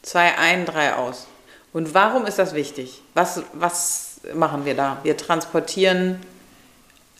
[0.01, 1.27] Zwei ein, drei aus.
[1.71, 3.01] Und warum ist das wichtig?
[3.13, 4.97] Was, was machen wir da?
[5.03, 6.19] Wir transportieren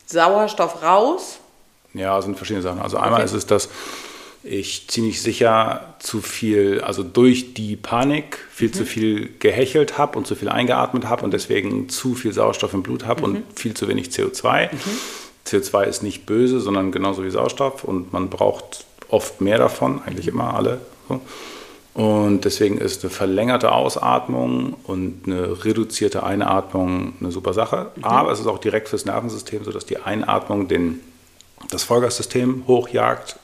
[0.07, 1.37] Sauerstoff raus.
[1.93, 2.79] Ja, sind verschiedene Sachen.
[2.81, 3.25] Also einmal Okay.
[3.25, 3.69] ist es, dass
[4.47, 8.73] ich ziemlich sicher zu viel, also durch die Panik viel Mhm.
[8.73, 12.83] zu viel gehechelt habe und zu viel eingeatmet habe und deswegen zu viel Sauerstoff im
[12.83, 13.35] Blut habe Mhm.
[13.37, 14.69] und viel zu wenig CO2.
[15.45, 20.27] CO2 ist nicht böse, sondern genauso wie Sauerstoff und man braucht oft mehr davon, eigentlich
[20.27, 20.79] immer alle.
[21.09, 21.21] So.
[21.95, 27.91] Und deswegen ist eine verlängerte Ausatmung und eine reduzierte Einatmung eine super Sache.
[28.01, 30.99] Aber es ist auch direkt fürs Nervensystem, sodass die Einatmung den,
[31.71, 33.37] das Vollgassystem hochjagt.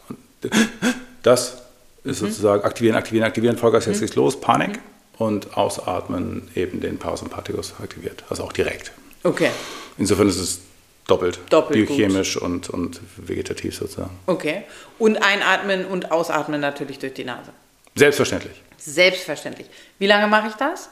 [1.23, 1.57] Das
[2.03, 4.79] ist sozusagen aktivieren, aktivieren, aktivieren, Vollgas, jetzt geht's los, Panik.
[5.17, 8.91] Und ausatmen eben den Parasympathikus aktiviert, also auch direkt.
[9.23, 9.51] Okay.
[9.99, 10.61] Insofern ist es
[11.05, 11.95] doppelt, Doppelt gut.
[11.95, 14.17] biochemisch und, und vegetativ sozusagen.
[14.25, 14.63] Okay.
[14.97, 17.51] Und einatmen und ausatmen natürlich durch die Nase.
[17.93, 19.67] Selbstverständlich, Selbstverständlich.
[19.99, 20.89] Wie lange mache ich das?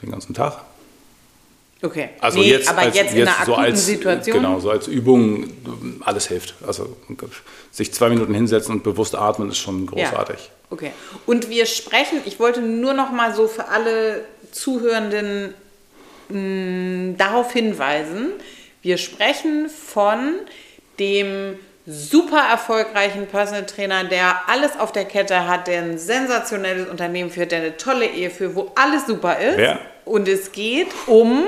[0.00, 0.60] den ganzen Tag.
[1.82, 2.08] Okay.
[2.20, 4.36] Also Nee, jetzt, aber als, jetzt in einer so als, Situation.
[4.38, 5.50] Genau, so als Übung,
[6.00, 6.54] alles hilft.
[6.66, 6.96] Also
[7.70, 10.36] sich zwei Minuten hinsetzen und bewusst atmen ist schon großartig.
[10.36, 10.50] Ja.
[10.70, 10.92] Okay.
[11.26, 15.54] Und wir sprechen, ich wollte nur noch mal so für alle Zuhörenden
[16.28, 18.32] mh, darauf hinweisen,
[18.82, 20.34] wir sprechen von
[20.98, 27.30] dem super erfolgreichen Personal Trainer, der alles auf der Kette hat, der ein sensationelles Unternehmen
[27.30, 29.56] führt, der eine tolle Ehe führt, wo alles super ist.
[29.56, 29.80] Wer?
[30.04, 31.44] Und es geht um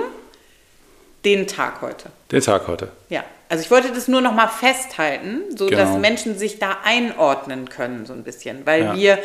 [1.24, 2.10] den Tag heute.
[2.30, 2.88] Den Tag heute.
[3.08, 5.78] Ja, also ich wollte das nur noch mal festhalten, so Genau.
[5.82, 8.94] dass Menschen sich da einordnen können so ein bisschen, weil Ja.
[8.96, 9.18] wir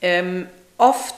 [0.00, 0.46] ähm,
[0.78, 1.14] oft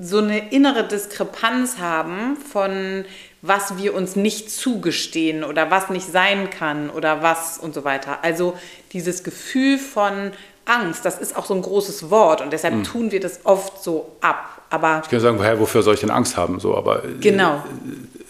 [0.00, 3.04] so eine innere Diskrepanz haben von
[3.42, 8.18] was wir uns nicht zugestehen oder was nicht sein kann oder was und so weiter.
[8.22, 8.56] Also
[8.92, 10.32] dieses Gefühl von
[10.64, 14.16] Angst, das ist auch so ein großes Wort und deshalb tun wir das oft so
[14.20, 14.62] ab.
[14.68, 16.58] Aber Ich kann sagen, woher, wofür soll ich denn Angst haben?
[16.58, 17.62] So, aber äh, genau,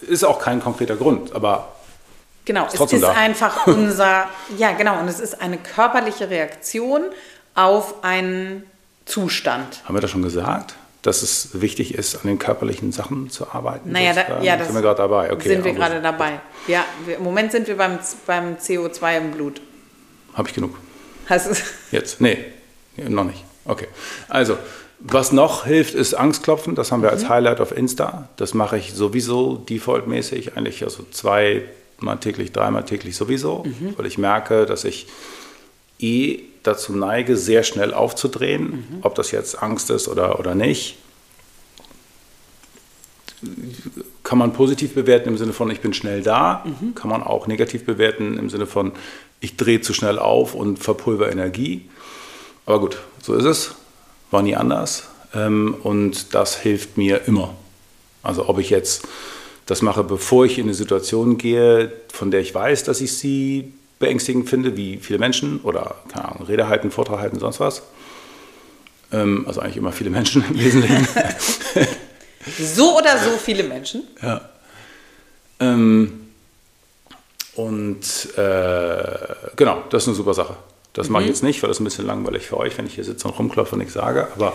[0.07, 1.35] ist auch kein konkreter Grund.
[1.35, 1.73] Aber
[2.45, 3.12] Genau, es trotzdem ist da.
[3.12, 7.03] einfach unser, ja genau, und es ist eine körperliche Reaktion
[7.57, 8.62] auf einen
[9.05, 9.83] Zustand.
[9.85, 13.90] haben wir das schon gesagt, dass es wichtig ist, an den körperlichen Sachen zu arbeiten?
[13.92, 14.45] Naja, da, sozusagen?
[14.45, 15.33] ja, das sind wir gerade dabei.
[15.33, 16.40] Okay, sind wir gerade dabei.
[16.69, 19.61] Ja, wir, im Moment sind wir beim, beim CO2 im Blut.
[20.35, 20.77] Habe ich genug.
[21.29, 21.55] Hast du,
[21.90, 22.21] Jetzt?
[22.21, 22.45] Nee,
[22.97, 23.42] noch nicht.
[23.64, 23.88] Okay.
[24.29, 24.57] Also,
[24.99, 26.75] was noch hilft, ist Angstklopfen.
[26.75, 28.29] Das haben wir als Highlight auf Insta.
[28.37, 33.65] Das mache ich sowieso defaultmäßig, eigentlich also zweimal täglich, dreimal täglich sowieso,
[33.97, 35.07] weil ich merke, dass ich
[35.99, 40.97] eh dazu neige, sehr schnell aufzudrehen, ob das jetzt Angst ist oder, oder nicht.
[44.23, 46.65] Kann man positiv bewerten im Sinne von, ich bin schnell da.
[46.95, 48.93] Kann man auch negativ bewerten im Sinne von,
[49.41, 51.89] ich drehe zu schnell auf und verpulver Energie.
[52.65, 53.75] Aber gut, so ist es.
[54.31, 55.05] War nie anders.
[55.35, 57.55] Ähm, Und das hilft mir immer.
[58.23, 59.07] Also ob ich jetzt
[59.67, 63.73] das mache, bevor ich in eine Situation gehe, von der ich weiß, dass ich sie
[63.99, 67.83] beängstigend finde, wie viele Menschen oder, keine Ahnung, Rede halten, Vortrag halten, sonst was.
[69.12, 71.09] Ähm, Also eigentlich immer viele Menschen im Wesentlichen.
[72.59, 74.05] so oder so viele Menschen.
[74.23, 74.49] Ja.
[75.61, 76.29] Ähm,
[77.55, 78.05] und
[78.37, 79.19] äh,
[79.57, 80.57] genau, das ist eine super Sache.
[80.97, 82.95] Das mache ich jetzt nicht, weil das ist ein bisschen langweilig für euch, wenn ich
[82.95, 84.29] hier sitze und rumklopfe und nichts sage.
[84.35, 84.53] Aber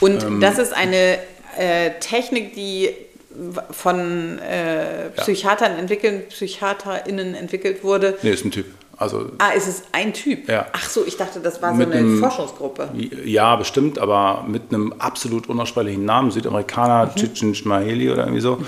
[0.00, 0.40] Und Ähm.
[0.40, 1.18] das ist eine
[1.56, 2.90] äh, Technik, die
[3.70, 8.16] von äh, Psychiatern entwickelt, PsychiaterInnen entwickelt wurde.
[8.22, 8.66] nee, ist ein Typ.
[8.96, 10.48] Also Ah, ist es ein Typ?
[10.48, 10.66] Ja.
[10.72, 12.90] Ach so, ich dachte, das war so eine einem- Forschungsgruppe.
[13.24, 17.16] ja, bestimmt, aber mit einem absolut unaussprechlichen Namen, Südamerikaner, Mhm.
[17.16, 18.58] Chichen Schmaheli oder irgendwie so.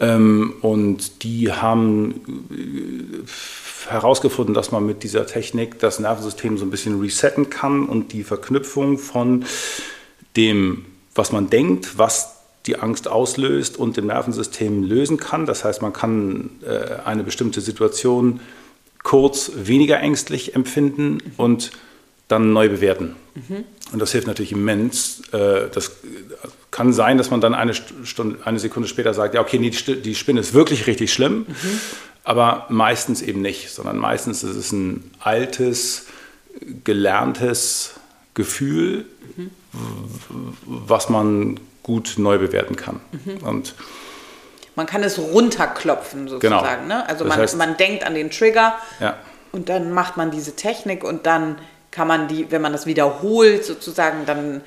[0.00, 3.26] Ähm, und die haben äh,
[3.88, 8.24] herausgefunden, dass man mit dieser Technik das Nervensystem so ein bisschen resetten kann und die
[8.24, 9.44] Verknüpfung von
[10.36, 15.46] dem, was man denkt, was die Angst auslöst und dem Nervensystem lösen kann.
[15.46, 18.40] Das heißt, man kann äh, eine bestimmte Situation
[19.02, 21.72] kurz weniger ängstlich empfinden und
[22.28, 23.16] dann neu bewerten.
[23.92, 25.22] Und das hilft natürlich immens.
[25.32, 25.92] Äh, Das
[26.70, 30.14] kann sein, dass man dann eine, Stunde, eine Sekunde später sagt, ja, okay, nee, die
[30.14, 31.46] Spinne ist wirklich richtig schlimm,
[32.24, 36.06] aber meistens eben nicht, sondern meistens ist es ein altes,
[36.84, 37.94] gelerntes
[38.34, 39.06] Gefühl,
[40.64, 43.00] was man gut neu bewerten kann.
[43.42, 43.74] Und
[44.76, 46.82] Man kann es runterklopfen sozusagen.
[46.82, 47.00] Genau.
[47.00, 47.08] Ne?
[47.08, 49.16] Also Das man, heißt- man denkt an den Trigger ja,
[49.50, 51.58] und dann macht man diese Technik und dann
[51.90, 54.62] kann man die, wenn man das wiederholt sozusagen, dann,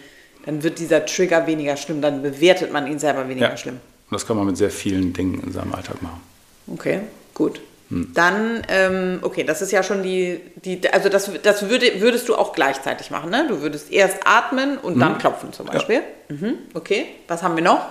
[0.46, 3.58] dann wird dieser Trigger weniger schlimm, dann bewertet man ihn selber weniger ja.
[3.58, 3.76] schlimm.
[4.10, 6.22] Und das kann man mit sehr vielen Dingen in seinem Alltag machen.
[6.68, 7.02] Okay,
[7.36, 7.62] gut.
[7.89, 8.12] Hm.
[8.15, 12.34] Dann, ähm, okay, das ist ja schon die, die also das, das würde, würdest du
[12.36, 13.45] auch gleichzeitig machen, ne?
[13.48, 15.00] Du würdest erst atmen und Hm.
[15.02, 16.02] dann klopfen zum Beispiel.
[16.30, 16.56] Mhm.
[16.74, 17.82] Okay, was haben wir noch?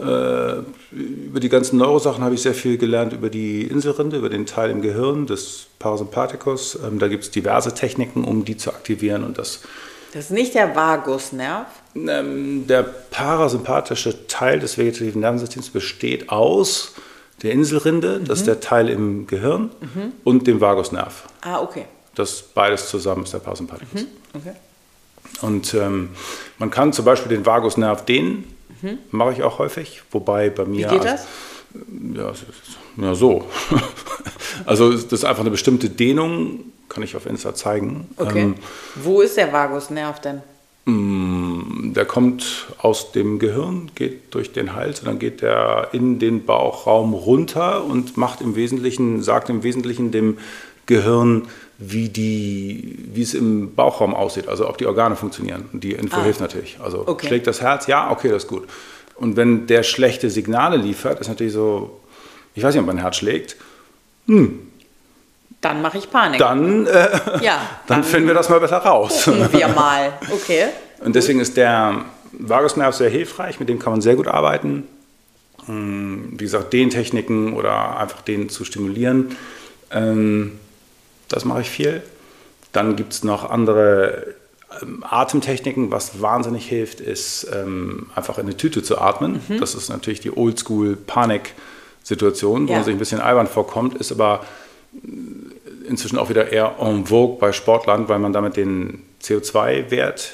[0.00, 4.46] Äh, über die ganzen Neurosachen habe ich sehr viel gelernt über die Inselrinde, über den
[4.46, 6.78] Teil im Gehirn des Parasympathikus.
[6.86, 9.24] Ähm, da gibt es diverse Techniken, um die zu aktivieren.
[9.24, 9.60] Und das,
[10.12, 11.66] Das ist nicht der Vagusnerv.
[11.96, 16.94] ähm, der parasympathische Teil des vegetativen Nervensystems besteht aus
[17.42, 19.70] der Inselrinde, das ist der Teil im Gehirn,
[20.24, 21.24] und dem Vagusnerv.
[21.42, 21.84] Ah, okay.
[22.14, 24.06] Das beides zusammen ist der Parasympathikus.
[24.34, 24.52] okay.
[25.40, 26.10] Und ähm,
[26.58, 28.44] man kann zum Beispiel den Vagusnerv dehnen,
[29.10, 30.88] mache ich auch häufig, wobei bei Wie mir...
[30.88, 31.26] geht also- das?
[32.14, 32.32] Ja,
[33.04, 33.44] ja so.
[34.66, 38.08] also das ist einfach eine bestimmte Dehnung, kann ich auf Insta zeigen.
[38.16, 38.42] Okay.
[38.42, 38.54] Ähm,
[38.96, 40.42] Wo ist der Vagusnerv denn?
[41.94, 46.44] Der kommt aus dem Gehirn, geht durch den Hals und dann geht der in den
[46.46, 50.38] Bauchraum runter und macht im Wesentlichen, sagt im Wesentlichen dem
[50.86, 51.48] Gehirn,
[51.78, 55.68] wie, die, wie es im Bauchraum aussieht, also ob die Organe funktionieren.
[55.72, 56.24] Und die Info Ah.
[56.24, 56.78] hilft natürlich.
[56.82, 57.26] Also Okay.
[57.28, 58.66] schlägt das Herz, ja, okay, das ist gut.
[59.14, 62.00] Und wenn der schlechte Signale liefert, ist natürlich so,
[62.54, 63.56] ich weiß nicht, ob mein Herz schlägt,
[64.26, 66.38] Dann mache ich Panik.
[66.38, 67.08] dann, äh,
[67.42, 69.24] ja, dann finden wir das mal besser raus.
[69.24, 70.12] gucken wir mal.
[70.32, 70.66] Okay.
[71.00, 74.84] Und deswegen ist der Vagusnerv sehr hilfreich, mit dem kann man sehr gut arbeiten.
[75.68, 79.36] Ähm, Wie gesagt, Dehntechniken oder einfach den zu stimulieren.
[79.90, 80.58] Ähm,
[81.28, 82.02] Das mache ich viel.
[82.72, 84.34] Dann gibt es noch andere
[84.82, 85.90] ähm, Atemtechniken.
[85.90, 87.46] Was wahnsinnig hilft, ist
[88.14, 89.40] einfach in eine Tüte zu atmen.
[89.60, 92.78] Das ist natürlich die Oldschool-Panik-Situation, wo Ja.
[92.78, 94.44] man sich ein bisschen albern vorkommt, ist aber
[95.86, 100.32] inzwischen auch wieder eher en vogue bei Sportlern, weil man damit den CO2-Wert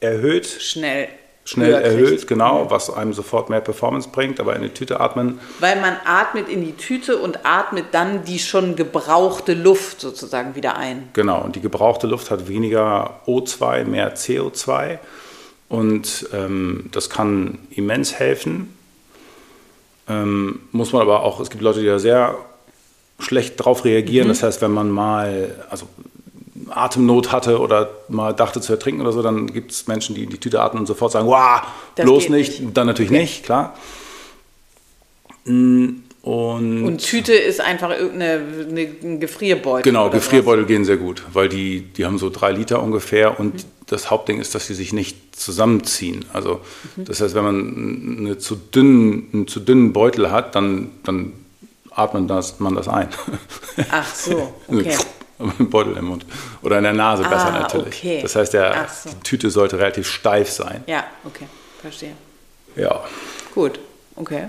[0.00, 1.08] erhöht, Schnell.
[1.44, 1.92] schnell höher kriegt.
[1.94, 5.96] erhöht, genau, was einem sofort mehr Performance bringt, aber in die Tüte atmen, Weil man
[6.04, 11.08] atmet in die Tüte und atmet dann die schon gebrauchte Luft sozusagen wieder ein.
[11.12, 11.42] genau.
[11.42, 14.98] Und die gebrauchte Luft hat weniger O2, mehr CO2
[15.68, 18.72] und ähm, das kann immens helfen.
[20.08, 22.36] Ähm, muss man aber auch, es gibt Leute, die da sehr
[23.18, 24.28] schlecht drauf reagieren.
[24.28, 25.88] Das heißt, wenn man mal, also
[26.70, 30.30] Atemnot hatte oder mal dachte zu ertrinken oder so, dann gibt es Menschen, die in
[30.30, 31.62] die Tüte atmen und sofort sagen, wow,
[31.94, 32.60] bloß nicht.
[32.60, 32.76] nicht.
[32.76, 33.74] Dann natürlich nicht, klar.
[35.44, 35.88] Mm,
[36.22, 39.82] Und, Und Tüte ist einfach irgendeine eine, ein Gefrierbeutel.
[39.82, 44.10] genau, Gefrierbeutel gehen sehr gut, weil die, die haben so drei Liter ungefähr und das
[44.10, 46.24] Hauptding ist, dass sie sich nicht zusammenziehen.
[46.32, 46.60] Also
[46.96, 51.32] das heißt, wenn man eine zu dünnen, einen zu dünnen Beutel hat, dann, dann
[51.92, 53.08] atmet das, man das ein.
[53.76, 53.86] was.
[53.92, 54.96] Ach so, okay.
[55.58, 56.24] Beutel im Mund.
[56.62, 57.88] Oder in der Nase besser Ah, natürlich.
[57.98, 58.20] okay.
[58.22, 59.10] Das heißt, der, so.
[59.10, 60.82] die Tüte sollte relativ steif sein.
[60.86, 61.46] Ja, okay,
[61.80, 62.12] verstehe.
[62.74, 63.04] Ja.
[63.54, 63.78] Gut,
[64.16, 64.48] okay.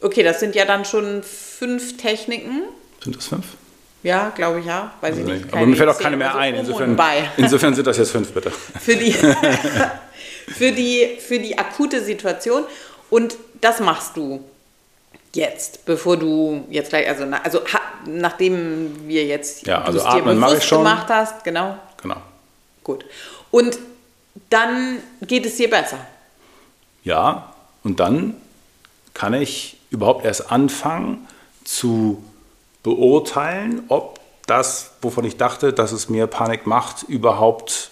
[0.00, 2.62] Okay, das sind ja dann schon fünf Techniken.
[3.02, 3.44] Sind das fünf?
[4.02, 4.92] Ja, glaube ich ja.
[5.00, 5.44] Weiß ich Also nicht.
[5.44, 5.54] nicht.
[5.54, 6.54] Aber mir fällt auch keine mehr also ein.
[6.56, 6.98] Insofern,
[7.36, 8.50] insofern sind das jetzt fünf, bitte.
[8.50, 9.12] für die,
[10.48, 12.64] für die, für die akute Situation.
[13.10, 14.42] Und das machst du
[15.34, 17.60] jetzt, bevor du jetzt gleich, also, also
[18.06, 22.16] nachdem wir jetzt Ja, also dir bewusst gemacht hast, genau, Genau.
[22.82, 23.04] gut.
[23.50, 23.78] Und
[24.50, 25.98] dann geht es dir besser.
[27.04, 27.52] Ja,
[27.84, 28.34] und dann
[29.14, 31.26] kann ich überhaupt erst anfangen
[31.64, 32.22] zu
[32.82, 37.90] beurteilen, ob das, wovon ich dachte, dass es mir Panik macht, überhaupt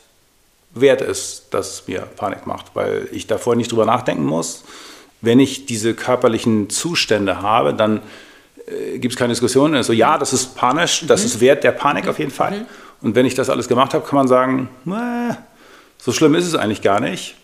[0.72, 4.64] wert ist, dass es mir Panik macht, weil ich davor nicht drüber nachdenken muss.
[5.20, 8.00] Wenn ich diese körperlichen Zustände habe, dann
[8.70, 9.74] äh, gibt es keine Diskussion.
[9.74, 12.66] Also ja, das ist panisch, das ist wert der Panik auf jeden Fall.
[13.02, 15.34] Und wenn ich das alles gemacht habe, kann man sagen, "Äh,
[15.98, 17.36] so schlimm ist es eigentlich gar nicht.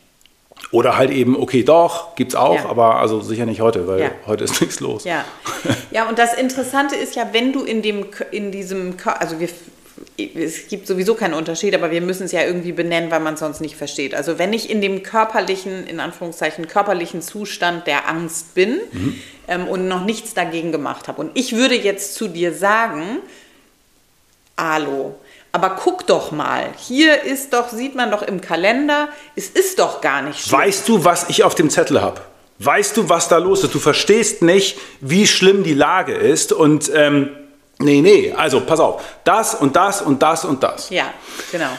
[0.72, 2.68] Oder halt eben, okay, doch, gibt's auch, Ja.
[2.70, 4.10] aber also sicher nicht heute, weil Ja.
[4.26, 5.04] heute ist nichts los.
[5.04, 5.24] Ja.
[5.90, 9.48] ja, und das Interessante ist ja, wenn du in, dem, in diesem, also wir,
[10.16, 13.40] es gibt sowieso keinen Unterschied, aber wir müssen es ja irgendwie benennen, weil man es
[13.40, 14.14] sonst nicht versteht.
[14.14, 18.80] Also wenn ich in dem körperlichen, in Anführungszeichen, körperlichen Zustand der Angst bin
[19.48, 23.18] ähm, und noch nichts dagegen gemacht habe und ich würde jetzt zu dir sagen,
[24.56, 25.16] Alo,
[25.52, 30.00] aber guck doch mal, hier ist doch, sieht man doch im Kalender, es ist doch
[30.00, 30.60] gar nicht schlimm.
[30.60, 32.20] Weißt du, was ich auf dem Zettel habe?
[32.58, 33.74] Weißt du, was da los ist?
[33.74, 37.30] Du verstehst nicht, wie schlimm die Lage ist und ähm,
[37.78, 40.90] nee, nee, also pass auf, das und das und das und das.
[40.90, 41.12] Ja,
[41.52, 41.70] genau.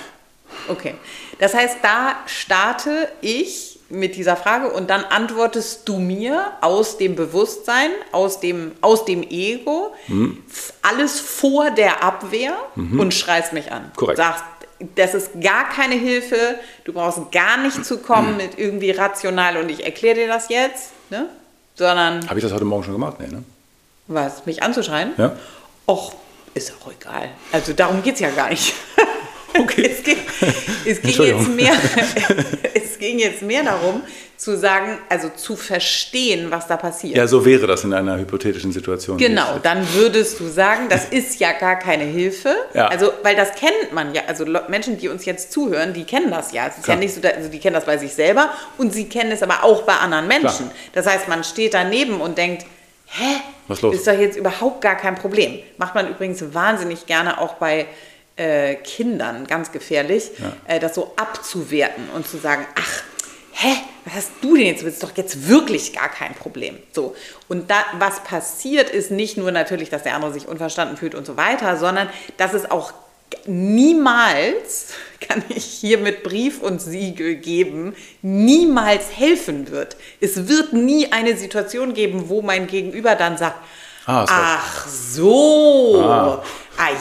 [0.67, 0.95] Okay.
[1.39, 7.15] Das heißt, da starte ich mit dieser Frage und dann antwortest du mir aus dem
[7.15, 10.43] Bewusstsein, aus dem, aus dem Ego, Mhm.
[10.81, 13.91] alles vor der Abwehr und schreist mich an.
[13.95, 14.17] Korrekt.
[14.17, 14.43] Sagst,
[14.95, 19.69] das ist gar keine Hilfe, du brauchst gar nicht zu kommen mit irgendwie rational und
[19.69, 21.29] ich erkläre dir das jetzt, ne?
[21.75, 23.17] sondern Habe ich das heute Morgen schon gemacht?
[23.19, 23.43] Nee, ne?
[24.07, 25.13] was, mich anzuschreien?
[25.17, 25.33] Ja.
[25.88, 26.13] Och,
[26.54, 27.30] ist auch egal.
[27.52, 28.73] Also darum geht es ja gar nicht.
[29.60, 29.89] Okay.
[29.89, 30.17] es, ging,
[30.86, 31.73] es, ging jetzt mehr,
[32.76, 34.04] es ging jetzt mehr darum,
[34.36, 37.15] zu sagen, also zu verstehen, was da passiert.
[37.15, 39.17] Ja, so wäre das in einer hypothetischen Situation.
[39.17, 42.56] Genau, dann würdest du sagen, das ist ja gar keine Hilfe.
[42.76, 42.88] Ja.
[42.88, 44.23] Also, weil das kennt man ja.
[44.28, 46.67] Also Menschen, die uns jetzt zuhören, die kennen das ja.
[46.67, 49.32] Es ist ja nicht so, also die kennen das bei sich selber und sie kennen
[49.32, 50.67] es aber auch bei anderen Menschen.
[50.69, 50.71] Klar.
[50.93, 52.67] Das heißt, man steht daneben und denkt,
[53.08, 53.41] hä?
[53.67, 53.96] Was los?
[53.96, 55.60] Ist doch jetzt überhaupt gar kein Problem.
[55.78, 57.86] Macht man übrigens wahnsinnig gerne auch bei
[58.38, 60.32] äh, Kindern, ganz gefährlich,
[60.67, 63.04] äh, das so abzuwerten und zu sagen, ach,
[63.54, 64.84] hä, was hast du denn jetzt?
[64.84, 66.78] Das ist doch jetzt wirklich gar kein Problem.
[66.93, 67.15] So.
[67.48, 71.26] Und da, was passiert, ist nicht nur natürlich, dass der andere sich unverstanden fühlt und
[71.26, 72.93] so weiter, sondern dass es auch
[73.46, 74.88] niemals,
[75.20, 79.98] kann ich hier mit Brief und Siegel geben, niemals helfen wird.
[80.22, 83.58] Es wird nie eine Situation geben, wo mein Gegenüber dann sagt,
[84.10, 86.42] Ah, ach so, ah.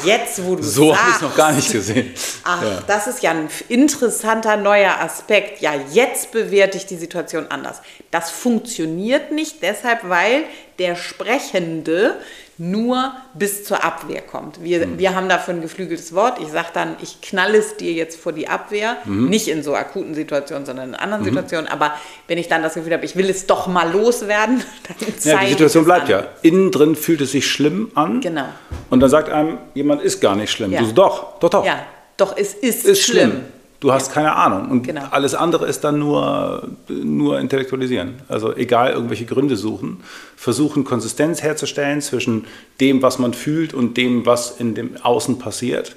[0.04, 2.12] jetzt wo du So sagst, habe ich es noch gar nicht gesehen.
[2.42, 2.82] Ach, Ja.
[2.84, 5.60] das ist ja ein interessanter neuer Aspekt.
[5.60, 7.80] Ja, jetzt bewerte ich die Situation anders.
[8.10, 10.46] Das funktioniert nicht deshalb, weil
[10.80, 12.16] der Sprechende
[12.58, 14.62] nur bis zur Abwehr kommt.
[14.62, 14.98] Wir, Hm.
[14.98, 16.38] wir haben dafür ein geflügeltes Wort.
[16.40, 18.96] Ich sage dann, ich knall es dir jetzt vor die Abwehr.
[19.04, 19.28] Mhm.
[19.28, 21.68] Nicht in so akuten Situationen, sondern in anderen Situationen.
[21.70, 21.92] Aber
[22.28, 25.44] wenn ich dann das Gefühl habe, ich will es doch mal loswerden, dann zeige Ja,
[25.44, 26.10] die Situation bleibt an.
[26.10, 26.24] ja.
[26.42, 28.20] Innen drin fühlt es sich schlimm an.
[28.22, 28.46] Genau.
[28.90, 30.72] Und dann sagt einem, jemand ist gar nicht schlimm.
[30.72, 30.80] Ja.
[30.80, 31.64] Du doch, doch, doch.
[31.66, 31.80] Ja,
[32.16, 33.30] doch, es ist, Ist schlimm.
[33.30, 33.44] schlimm.
[33.86, 34.68] Du hast keine Ahnung.
[34.68, 35.02] Und Genau.
[35.12, 38.14] alles andere ist dann nur, nur intellektualisieren.
[38.26, 40.02] Also egal, irgendwelche Gründe suchen.
[40.36, 42.46] Versuchen, Konsistenz herzustellen zwischen
[42.80, 45.94] dem, was man fühlt und dem, was in dem Außen passiert.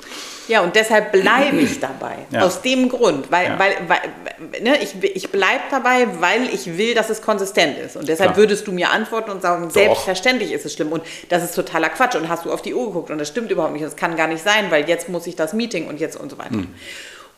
[0.48, 2.28] Ja, und deshalb bleibe ich dabei.
[2.32, 2.42] Ja.
[2.42, 3.32] Aus dem Grund.
[3.32, 3.58] Weil, Ja.
[3.60, 7.96] weil, weil ne, ich, ich bleibe dabei, weil ich will, dass es konsistent ist.
[7.98, 8.44] Und deshalb Klar.
[8.44, 10.92] würdest du mir antworten und sagen, selbstverständlich ist es schlimm.
[10.92, 12.14] Und das ist totaler Quatsch.
[12.16, 13.84] Und hast du auf die Uhr geguckt und das stimmt überhaupt nicht.
[13.84, 16.38] Das kann gar nicht sein, weil jetzt muss ich das Meeting und jetzt und so
[16.38, 16.52] weiter.
[16.52, 16.68] Hm.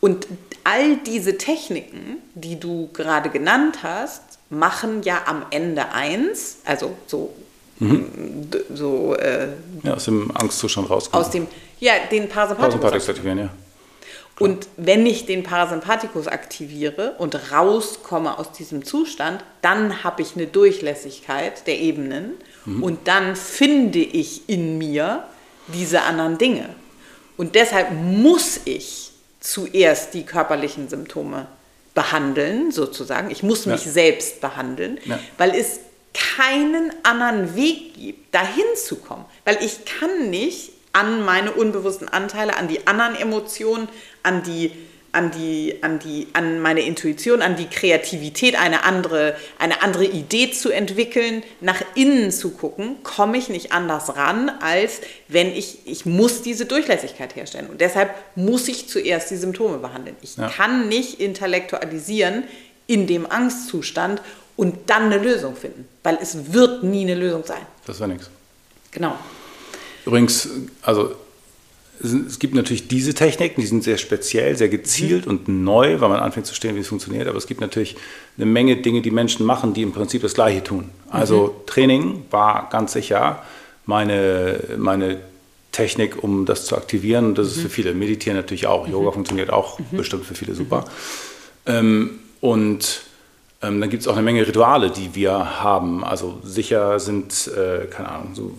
[0.02, 0.28] Und
[0.66, 7.34] all diese Techniken, die du gerade genannt hast, machen ja am Ende eins, also so,
[7.80, 8.50] Mhm.
[8.52, 9.48] d- so äh,
[9.84, 11.26] Ja, aus dem Angstzustand rauskommen.
[11.26, 11.48] aus dem,
[11.80, 12.80] ja, den Parasympathikus.
[12.82, 13.50] Parasympathikus aktivieren, ja.
[14.40, 20.48] Und wenn ich den Parasympathikus aktiviere und rauskomme aus diesem Zustand, dann habe ich eine
[20.48, 22.32] Durchlässigkeit der Ebenen
[22.82, 25.24] und dann finde ich in mir
[25.68, 26.70] diese anderen Dinge.
[27.38, 29.11] Und deshalb muss ich
[29.42, 31.48] zuerst die körperlichen Symptome
[31.94, 33.30] behandeln, sozusagen.
[33.32, 33.92] Ich muss mich Ja.
[33.92, 35.20] selbst behandeln, Ja.
[35.38, 35.80] weil es
[36.14, 39.26] keinen anderen Weg gibt, dahin zu kommen.
[39.44, 43.90] Weil ich kann nicht an meine unbewussten Anteile, an die anderen Emotionen,
[44.24, 44.72] an die,
[45.13, 50.52] an die, an die, an meine Intuition, an die Kreativität, eine andere, eine andere Idee
[50.52, 56.06] zu entwickeln, nach innen zu gucken, komme ich nicht anders ran, als wenn ich, ich
[56.06, 57.67] muss diese Durchlässigkeit herstellen.
[57.69, 60.15] Und deshalb muss ich zuerst die Symptome behandeln.
[60.21, 60.47] Ich Ja.
[60.47, 62.43] kann nicht intellektualisieren
[62.88, 64.21] in dem Angstzustand
[64.56, 67.62] und dann eine Lösung finden, weil es wird nie eine Lösung sein.
[67.86, 68.30] Das war nichts.
[68.91, 69.15] Genau.
[70.06, 70.47] Übrigens,
[70.82, 71.15] also
[72.04, 76.20] es gibt natürlich diese Techniken, die sind sehr speziell, sehr gezielt und neu, weil man
[76.20, 77.28] anfängt zu verstehen, wie es funktioniert.
[77.28, 77.96] Aber es gibt natürlich
[78.38, 80.90] eine Menge Dinge, die Menschen machen, die im Prinzip das Gleiche tun.
[81.10, 83.44] Also Training war ganz sicher
[83.86, 85.20] meine, meine
[85.72, 87.26] Technik, um das zu aktivieren.
[87.26, 87.94] Und das ist für viele.
[87.94, 88.88] Meditieren natürlich auch.
[88.88, 90.86] Yoga funktioniert auch bestimmt für viele super.
[91.66, 93.02] Ähm, und
[93.62, 96.04] ähm, dann gibt es auch eine Menge Rituale, die wir haben.
[96.04, 98.58] Also sicher sind, äh, keine Ahnung, so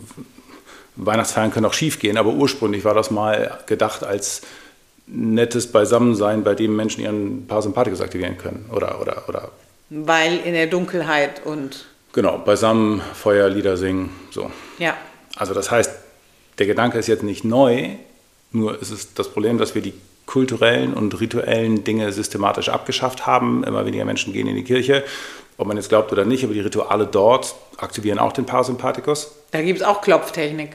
[0.96, 4.42] Weihnachtsfeiern können auch schief gehen, aber ursprünglich war das mal gedacht als
[5.06, 8.66] nettes Beisammensein, bei dem Menschen ihren Parasympathikus aktivieren können.
[8.72, 9.50] Oder, oder, oder
[9.90, 14.10] Weil in der Dunkelheit und genau, beisammen Feuerlieder singen.
[14.30, 14.50] So.
[14.78, 14.96] ja,
[15.36, 15.90] Also das heißt,
[16.58, 17.90] der Gedanke ist jetzt nicht neu,
[18.52, 19.94] nur ist es das Problem, dass wir die
[20.26, 23.64] kulturellen und rituellen Dinge systematisch abgeschafft haben.
[23.64, 25.04] Immer weniger Menschen gehen in die Kirche,
[25.58, 29.32] ob man jetzt glaubt oder nicht, aber die Rituale dort aktivieren auch den Parasympathikus.
[29.52, 30.72] Da gibt es auch Klopftechnik.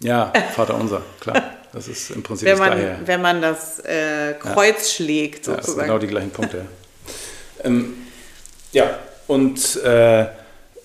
[0.00, 1.42] Ja, Vater unser, klar.
[1.72, 2.98] das ist im Prinzip wenn das man, Gleiche.
[3.06, 5.86] wenn man das äh, Kreuz schlägt, Ja, das sind sozusagen.
[5.88, 6.66] genau die gleichen Punkte.
[7.64, 7.94] ähm,
[8.72, 10.26] ja, und äh,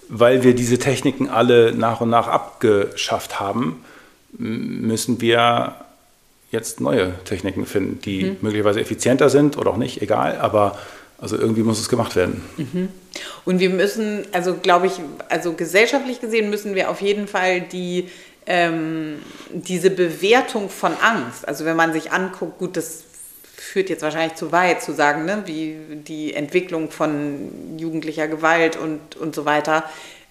[0.08, 3.84] weil wir diese Techniken alle nach und nach abgeschafft haben,
[4.38, 5.76] müssen wir
[6.52, 8.38] jetzt neue Techniken finden, die Mhm.
[8.42, 10.78] möglicherweise effizienter sind oder auch nicht, egal, aber
[11.22, 12.42] also irgendwie muss es gemacht werden.
[13.46, 14.94] Und wir müssen, also glaube ich,
[15.30, 18.10] also gesellschaftlich gesehen müssen wir auf jeden Fall die
[18.48, 19.20] ähm,
[19.54, 23.04] diese Bewertung von Angst, also wenn man sich anguckt, gut, das
[23.56, 29.16] führt jetzt wahrscheinlich zu weit zu sagen, ne, wie die Entwicklung von jugendlicher Gewalt und,
[29.16, 29.84] und so weiter,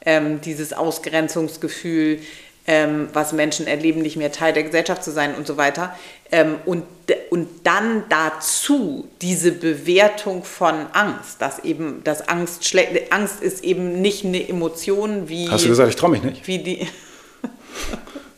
[0.05, 2.19] ähm, dieses Ausgrenzungsgefühl,
[2.67, 5.97] ähm, was Menschen erleben, nicht mehr Teil der Gesellschaft zu sein und so weiter.
[6.31, 6.85] Ähm, und,
[7.31, 14.01] und dann dazu diese Bewertung von Angst, dass eben das Angst schlecht, Angst ist eben
[14.01, 16.47] nicht eine Emotion wie, Hast du gesagt, ich traue mich nicht?
[16.47, 16.89] wie die.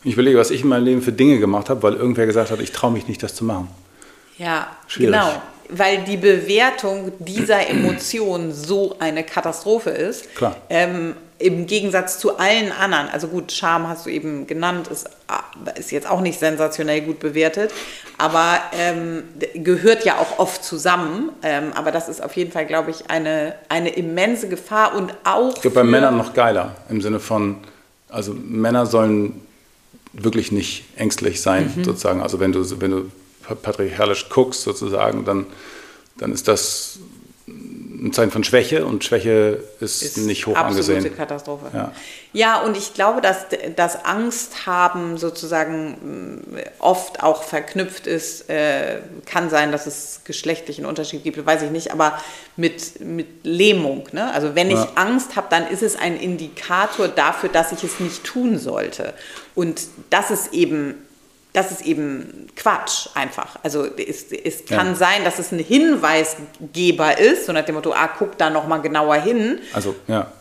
[0.05, 2.59] Ich überlege, was ich in meinem Leben für Dinge gemacht habe, weil irgendwer gesagt hat,
[2.59, 3.69] ich traue mich nicht, das zu machen.
[4.37, 5.13] Ja, Schwierig.
[5.13, 5.41] genau.
[5.69, 10.35] Weil die Bewertung dieser Emotion so eine Katastrophe ist.
[10.35, 10.57] Klar.
[10.69, 13.09] Ähm, Im Gegensatz zu allen anderen.
[13.09, 15.09] Also gut, Scham hast du eben genannt, ist,
[15.77, 17.71] ist jetzt auch nicht sensationell gut bewertet,
[18.17, 19.23] aber ähm,
[19.55, 21.29] gehört ja auch oft zusammen.
[21.41, 25.55] Ähm, aber das ist auf jeden Fall, glaube ich, eine, eine immense Gefahr und auch.
[25.55, 27.57] Ich glaube, bei Männern noch geiler, im Sinne von,
[28.09, 29.41] also Männer sollen
[30.13, 31.83] wirklich nicht ängstlich sein, Mhm.
[31.83, 32.21] sozusagen.
[32.21, 33.11] Also wenn du, wenn du
[33.61, 35.47] patriarchalisch guckst, sozusagen, dann,
[36.17, 36.99] dann ist das
[38.03, 41.15] ein Zeichen von Schwäche und Schwäche ist, ist nicht hoch absolute angesehen.
[41.15, 41.67] Katastrophe.
[41.73, 41.91] Ja.
[42.33, 42.61] Ja.
[42.61, 43.45] und ich glaube, dass
[43.77, 48.49] das Angst haben sozusagen mh, oft auch verknüpft ist.
[48.49, 52.19] Äh, kann sein, dass es geschlechtlichen Unterschied gibt, weiß ich nicht, aber
[52.57, 54.09] mit, mit Lähmung.
[54.11, 54.33] Ne?
[54.33, 54.91] Also wenn ich Ja.
[54.95, 59.13] Angst habe, dann ist es ein Indikator dafür, dass ich es nicht tun sollte.
[59.55, 60.95] Und das ist eben
[61.53, 63.57] das ist eben Quatsch einfach.
[63.63, 64.95] Also es, es kann Ja.
[64.95, 68.79] sein, dass es ein Hinweisgeber ist, so nach dem Motto, ah, guck da noch mal
[68.79, 69.59] genauer hin.
[69.73, 70.31] Also, ja.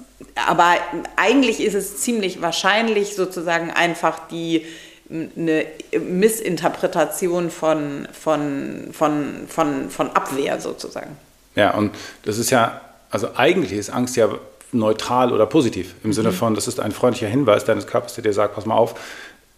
[0.47, 0.75] Aber
[1.17, 4.65] eigentlich ist es ziemlich wahrscheinlich sozusagen einfach die
[5.11, 5.67] eine
[6.01, 11.17] Missinterpretation von, von, von, von, von Abwehr sozusagen.
[11.55, 11.95] Ja, und
[12.25, 14.29] das ist ja, also eigentlich ist Angst ja
[14.73, 15.95] neutral oder positiv.
[16.03, 16.13] Im Mhm.
[16.15, 18.95] Sinne von, das ist ein freundlicher Hinweis deines Körpers, der dir sagt, pass mal auf,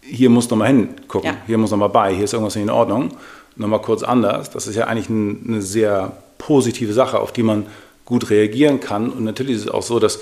[0.07, 1.37] hier musst du mal hingucken, Ja.
[1.47, 3.11] hier muss noch mal bei, hier ist irgendwas nicht in Ordnung.
[3.55, 4.49] Nochmal kurz anders.
[4.51, 7.65] Das ist ja eigentlich ein, eine sehr positive Sache, auf die man
[8.03, 9.09] gut reagieren kann.
[9.09, 10.19] Und natürlich ist es auch so, dass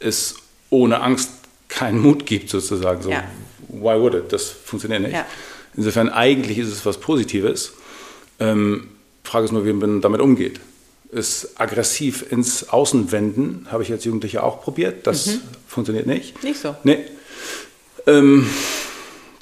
[0.00, 0.36] es
[0.70, 1.30] ohne Angst
[1.68, 3.02] keinen Mut gibt, sozusagen.
[3.02, 3.24] So, Ja.
[3.68, 4.32] Why would it?
[4.32, 5.12] Das funktioniert nicht.
[5.12, 5.24] Ja.
[5.76, 7.74] Insofern, eigentlich ist es was Positives.
[8.40, 8.88] Ähm,
[9.22, 10.58] Frage ist nur, wie man damit umgeht.
[11.12, 15.06] Ist aggressiv ins Außen wenden, habe ich als Jugendlicher auch probiert.
[15.06, 16.42] Das funktioniert nicht.
[16.42, 16.48] Mhm.
[16.48, 16.74] Nicht so.
[16.82, 16.98] Nee.
[18.06, 18.46] Ähm,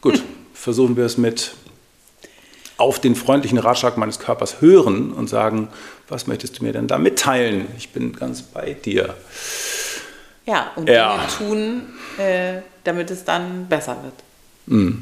[0.01, 0.22] gut,
[0.55, 1.53] versuchen wir es mit
[2.76, 5.68] auf den freundlichen Ratschlag meines Körpers hören und sagen,
[6.09, 7.66] was möchtest du mir denn da mitteilen?
[7.76, 9.14] Ich bin ganz bei dir.
[10.46, 11.26] Ja, und Ja.
[11.38, 11.82] Dinge tun,
[12.18, 14.94] äh, damit es dann besser wird.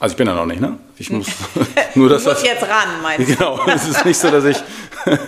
[0.00, 0.78] Also ich bin da noch nicht, ne?
[0.96, 1.28] Ich muss
[1.94, 2.48] nur, dass du musst das...
[2.48, 3.36] jetzt ran, meinst du?
[3.36, 4.56] Genau, es ist nicht so, dass ich...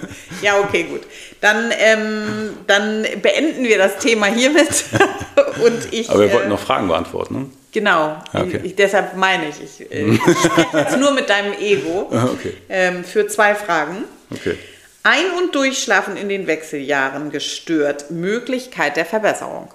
[0.42, 1.02] Ja, okay, gut.
[1.40, 4.84] Dann, ähm, dann beenden wir das Thema hiermit.
[5.64, 7.50] und ich, Aber wir äh, wollten noch Fragen beantworten, ne?
[7.70, 8.60] Genau, Okay.
[8.64, 12.54] ich, deshalb meine ich, ich, äh, ich spreche jetzt nur mit deinem Ego Ah, okay.
[12.68, 14.04] ähm, für zwei Fragen.
[14.30, 14.58] Okay.
[15.04, 19.72] Ein- und Durchschlafen in den Wechseljahren gestört, Möglichkeit der Verbesserung.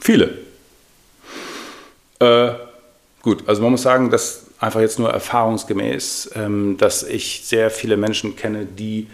[0.00, 0.38] Viele.
[2.20, 2.50] Äh,
[3.22, 7.96] gut, also man muss sagen, dass einfach jetzt nur erfahrungsgemäß, ähm, dass ich sehr viele
[7.96, 9.08] Menschen kenne, die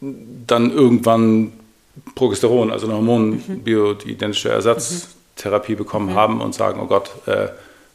[0.00, 1.52] dann irgendwann
[2.14, 7.48] Progesteron, also eine hormonbioidentische Ersatztherapie bekommen haben und sagen, oh Gott, äh,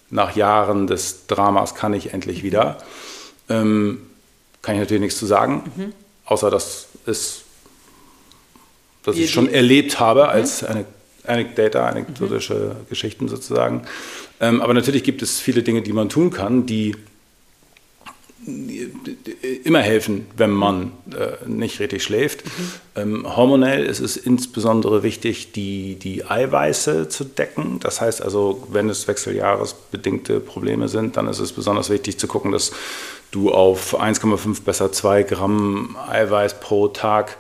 [0.10, 2.78] nach Jahren des Dramas kann ich endlich wieder.
[3.50, 4.02] Ähm,
[4.62, 5.94] kann ich natürlich nichts zu sagen,
[6.26, 7.44] außer dass es
[9.04, 10.86] dass ich schon erlebt habe als eine
[11.26, 13.84] Anekdata, anekdotische Geschichten sozusagen.
[14.40, 16.96] Ähm, aber natürlich gibt es viele Dinge, die man tun kann, die
[19.64, 22.44] immer helfen, wenn man äh, nicht richtig schläft.
[22.96, 27.80] Ähm, hormonell ist es insbesondere wichtig, die, die Eiweiße zu decken.
[27.82, 32.52] Das heißt also, wenn es wechseljahresbedingte Probleme sind, dann ist es besonders wichtig zu gucken,
[32.52, 32.72] dass
[33.32, 37.38] du auf 1,5 besser 2 Gramm Eiweiß pro Tag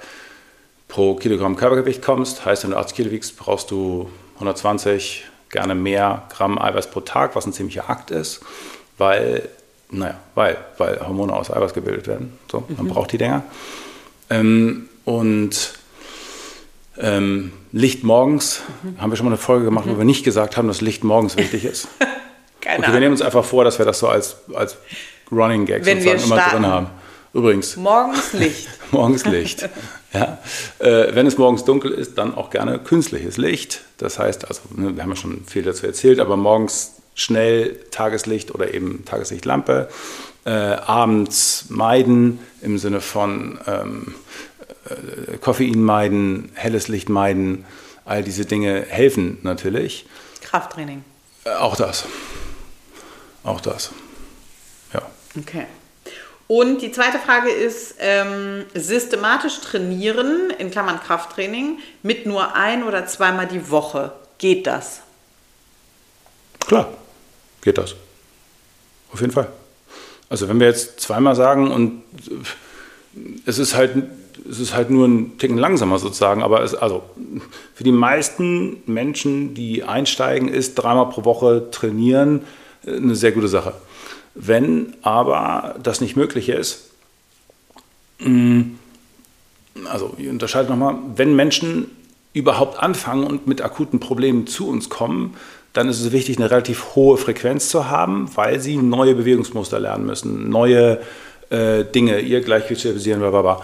[0.88, 2.46] pro Kilogramm Körpergewicht kommst.
[2.46, 7.36] Heißt, wenn du 80 Kilo wiegst, brauchst du 120, gerne mehr Gramm Eiweiß pro Tag,
[7.36, 8.42] was ein ziemlicher Akt ist,
[8.98, 9.50] weil,
[9.92, 12.38] naja, weil, weil Hormone aus Eiweiß gebildet werden.
[12.52, 13.44] So, man braucht die Dinger.
[14.30, 15.74] Ähm, und
[16.98, 18.62] ähm, Licht morgens,
[18.98, 21.38] haben wir schon mal eine Folge gemacht, wo wir nicht gesagt haben, dass Licht morgens
[21.38, 21.88] wichtig ist.
[22.62, 24.78] Keine okay, wir nehmen uns einfach vor, dass wir das so als, als
[25.32, 26.88] Running Gag Wenn sozusagen immer drin haben.
[27.34, 27.76] Übrigens.
[27.78, 28.68] Morgens Licht.
[28.92, 29.70] morgens Licht.
[30.14, 30.40] ja.
[30.80, 33.82] Äh, wenn es morgens dunkel ist, dann auch gerne künstliches Licht.
[33.98, 38.54] Das heißt, also, ne, wir haben ja schon viel dazu erzählt, aber morgens schnell Tageslicht
[38.56, 39.90] oder eben Tageslichtlampe.
[40.46, 44.16] Äh, abends meiden im Sinne von ähm,
[44.86, 47.66] äh, Koffein meiden, helles Licht meiden.
[48.06, 50.08] All diese Dinge helfen natürlich.
[50.42, 51.04] Krafttraining.
[51.44, 52.06] Äh, auch das.
[53.44, 53.92] Auch das.
[54.94, 55.04] Ja.
[55.38, 55.66] Okay.
[56.52, 63.06] Und die zweite Frage ist, ähm, systematisch trainieren, in Klammern Krafttraining, mit nur ein oder
[63.06, 64.14] zweimal die Woche.
[64.40, 65.02] Geht das?
[66.62, 66.90] Klar,
[67.62, 67.94] geht das.
[69.14, 69.48] Auf jeden Fall.
[70.28, 72.02] Also wenn wir jetzt zweimal sagen und
[73.46, 73.92] es ist halt,
[74.50, 77.04] es ist halt nur ein Ticken langsamer sozusagen, aber es, also
[77.76, 82.44] für die meisten Menschen, die einsteigen, ist dreimal pro Woche trainieren
[82.88, 83.76] eine sehr gute Sache.
[84.42, 86.92] Wenn aber das nicht möglich ist,
[88.20, 88.62] mm,
[89.92, 91.88] also ich unterscheide nochmal, wenn Menschen
[92.32, 95.36] überhaupt anfangen und mit akuten Problemen zu uns kommen,
[95.74, 100.06] dann ist es wichtig, eine relativ hohe Frequenz zu haben, weil sie neue Bewegungsmuster lernen
[100.06, 101.02] müssen, neue
[101.50, 103.62] äh, Dinge, ihr Gleichgewicht bla bla.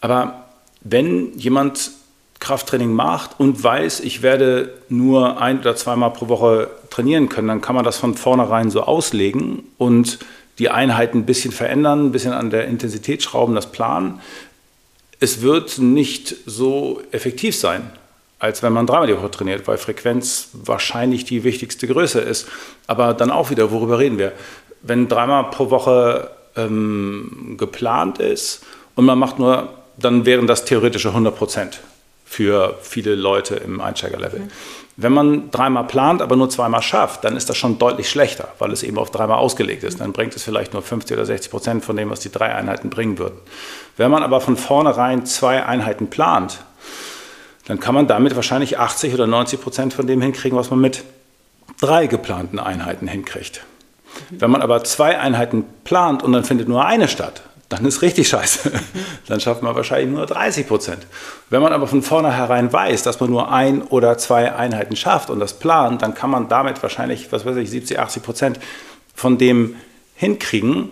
[0.00, 0.46] Aber
[0.80, 1.92] wenn jemand
[2.40, 7.60] Krafttraining macht und weiß, ich werde nur ein oder zweimal pro Woche trainieren können, dann
[7.60, 10.18] kann man das von vornherein so auslegen und
[10.58, 14.20] die Einheiten ein bisschen verändern, ein bisschen an der Intensität schrauben, das planen.
[15.20, 17.90] Es wird nicht so effektiv sein,
[18.38, 22.48] als wenn man dreimal die Woche trainiert, weil Frequenz wahrscheinlich die wichtigste Größe ist.
[22.86, 24.32] Aber dann auch wieder, worüber reden wir?
[24.82, 28.62] Wenn dreimal pro Woche ähm, geplant ist
[28.94, 29.68] und man macht nur,
[29.98, 31.80] dann wären das theoretische 100 Prozent
[32.30, 34.38] für viele Leute im Einsteigerlevel.
[34.38, 34.48] Mhm.
[34.96, 38.70] Wenn man dreimal plant, aber nur zweimal schafft, dann ist das schon deutlich schlechter, weil
[38.70, 40.00] es eben auf dreimal ausgelegt ist.
[40.00, 42.88] Dann bringt es vielleicht nur 50 oder 60 Prozent von dem, was die drei Einheiten
[42.88, 43.36] bringen würden.
[43.96, 46.60] Wenn man aber von vornherein zwei Einheiten plant,
[47.66, 51.02] dann kann man damit wahrscheinlich 80 oder 90 Prozent von dem hinkriegen, was man mit
[51.80, 53.64] drei geplanten Einheiten hinkriegt.
[54.30, 58.28] Wenn man aber zwei Einheiten plant und dann findet nur eine statt, dann ist richtig
[58.28, 58.72] scheiße.
[59.28, 61.06] Dann schafft man wahrscheinlich nur 30 Prozent.
[61.50, 65.38] Wenn man aber von vornherein weiß, dass man nur ein oder zwei Einheiten schafft und
[65.38, 68.60] das plant, dann kann man damit wahrscheinlich, was weiß ich, 70, 80 Prozent
[69.14, 69.76] von dem
[70.16, 70.90] hinkriegen,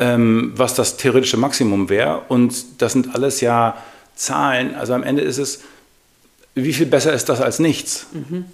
[0.00, 2.22] ähm, was das theoretische Maximum wäre.
[2.28, 3.76] Und das sind alles ja
[4.16, 4.74] Zahlen.
[4.74, 5.60] Also am Ende ist es,
[6.56, 8.06] wie viel besser ist das als nichts?
[8.12, 8.46] Mhm.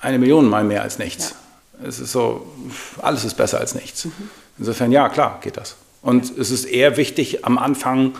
[0.00, 1.36] Eine Million mal mehr als nichts.
[1.80, 1.88] Ja.
[1.88, 2.52] Es ist so,
[3.00, 4.06] alles ist besser als nichts.
[4.06, 4.12] Mhm.
[4.58, 5.76] Insofern, ja, klar, geht das.
[6.04, 8.14] Und es ist eher wichtig, am Anfang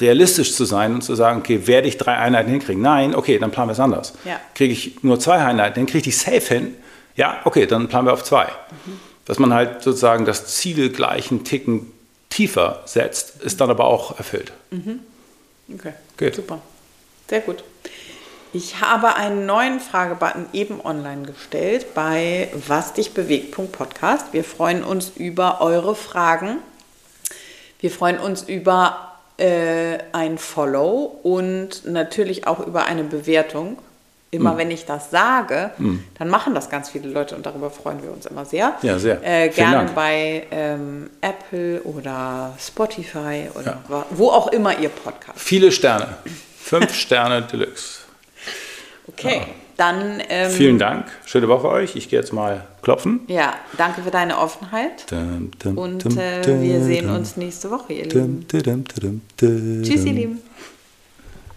[0.00, 2.82] realistisch zu sein und zu sagen, okay, werde ich drei Einheiten hinkriegen?
[2.82, 4.14] Nein, okay, dann planen wir es anders.
[4.24, 4.40] Ja.
[4.56, 6.74] Kriege ich nur zwei Einheiten, dann kriege ich die safe hin?
[7.14, 8.46] Ja, okay, dann planen wir auf zwei.
[8.46, 8.98] Mhm.
[9.26, 11.86] Dass man halt sozusagen das Ziel gleichen Ticken
[12.30, 14.52] tiefer setzt, ist dann aber auch erfüllt.
[14.70, 14.98] Mhm.
[15.72, 16.34] Okay, Geht.
[16.34, 16.60] super.
[17.28, 17.62] Sehr gut.
[18.52, 24.32] Ich habe einen neuen Fragebutton eben online gestellt bei wasdichbewegt.podcast.
[24.32, 26.56] Wir freuen uns über eure Fragen
[27.80, 33.78] wir freuen uns über äh, ein Follow und natürlich auch über eine Bewertung.
[34.30, 34.58] Immer mm.
[34.58, 35.96] wenn ich das sage, mm.
[36.18, 38.74] dann machen das ganz viele Leute und darüber freuen wir uns immer sehr.
[38.82, 39.20] Ja, sehr.
[39.24, 44.06] Äh, gerne bei ähm, Apple oder Spotify oder ja.
[44.10, 45.38] wo auch immer ihr Podcast.
[45.38, 46.08] Viele Sterne.
[46.60, 48.00] Fünf Sterne Deluxe.
[49.06, 49.38] Okay.
[49.38, 49.46] Ja.
[49.78, 50.20] Dann.
[50.28, 51.06] Ähm, Vielen Dank.
[51.24, 51.96] Schöne Woche euch.
[51.96, 53.20] Ich gehe jetzt mal klopfen.
[53.26, 55.10] Ja, danke für deine Offenheit.
[55.10, 58.46] Dum, dum, Und äh, wir sehen uns nächste Woche, ihr Lieben.
[59.84, 60.38] Tschüss, ihr Lieben.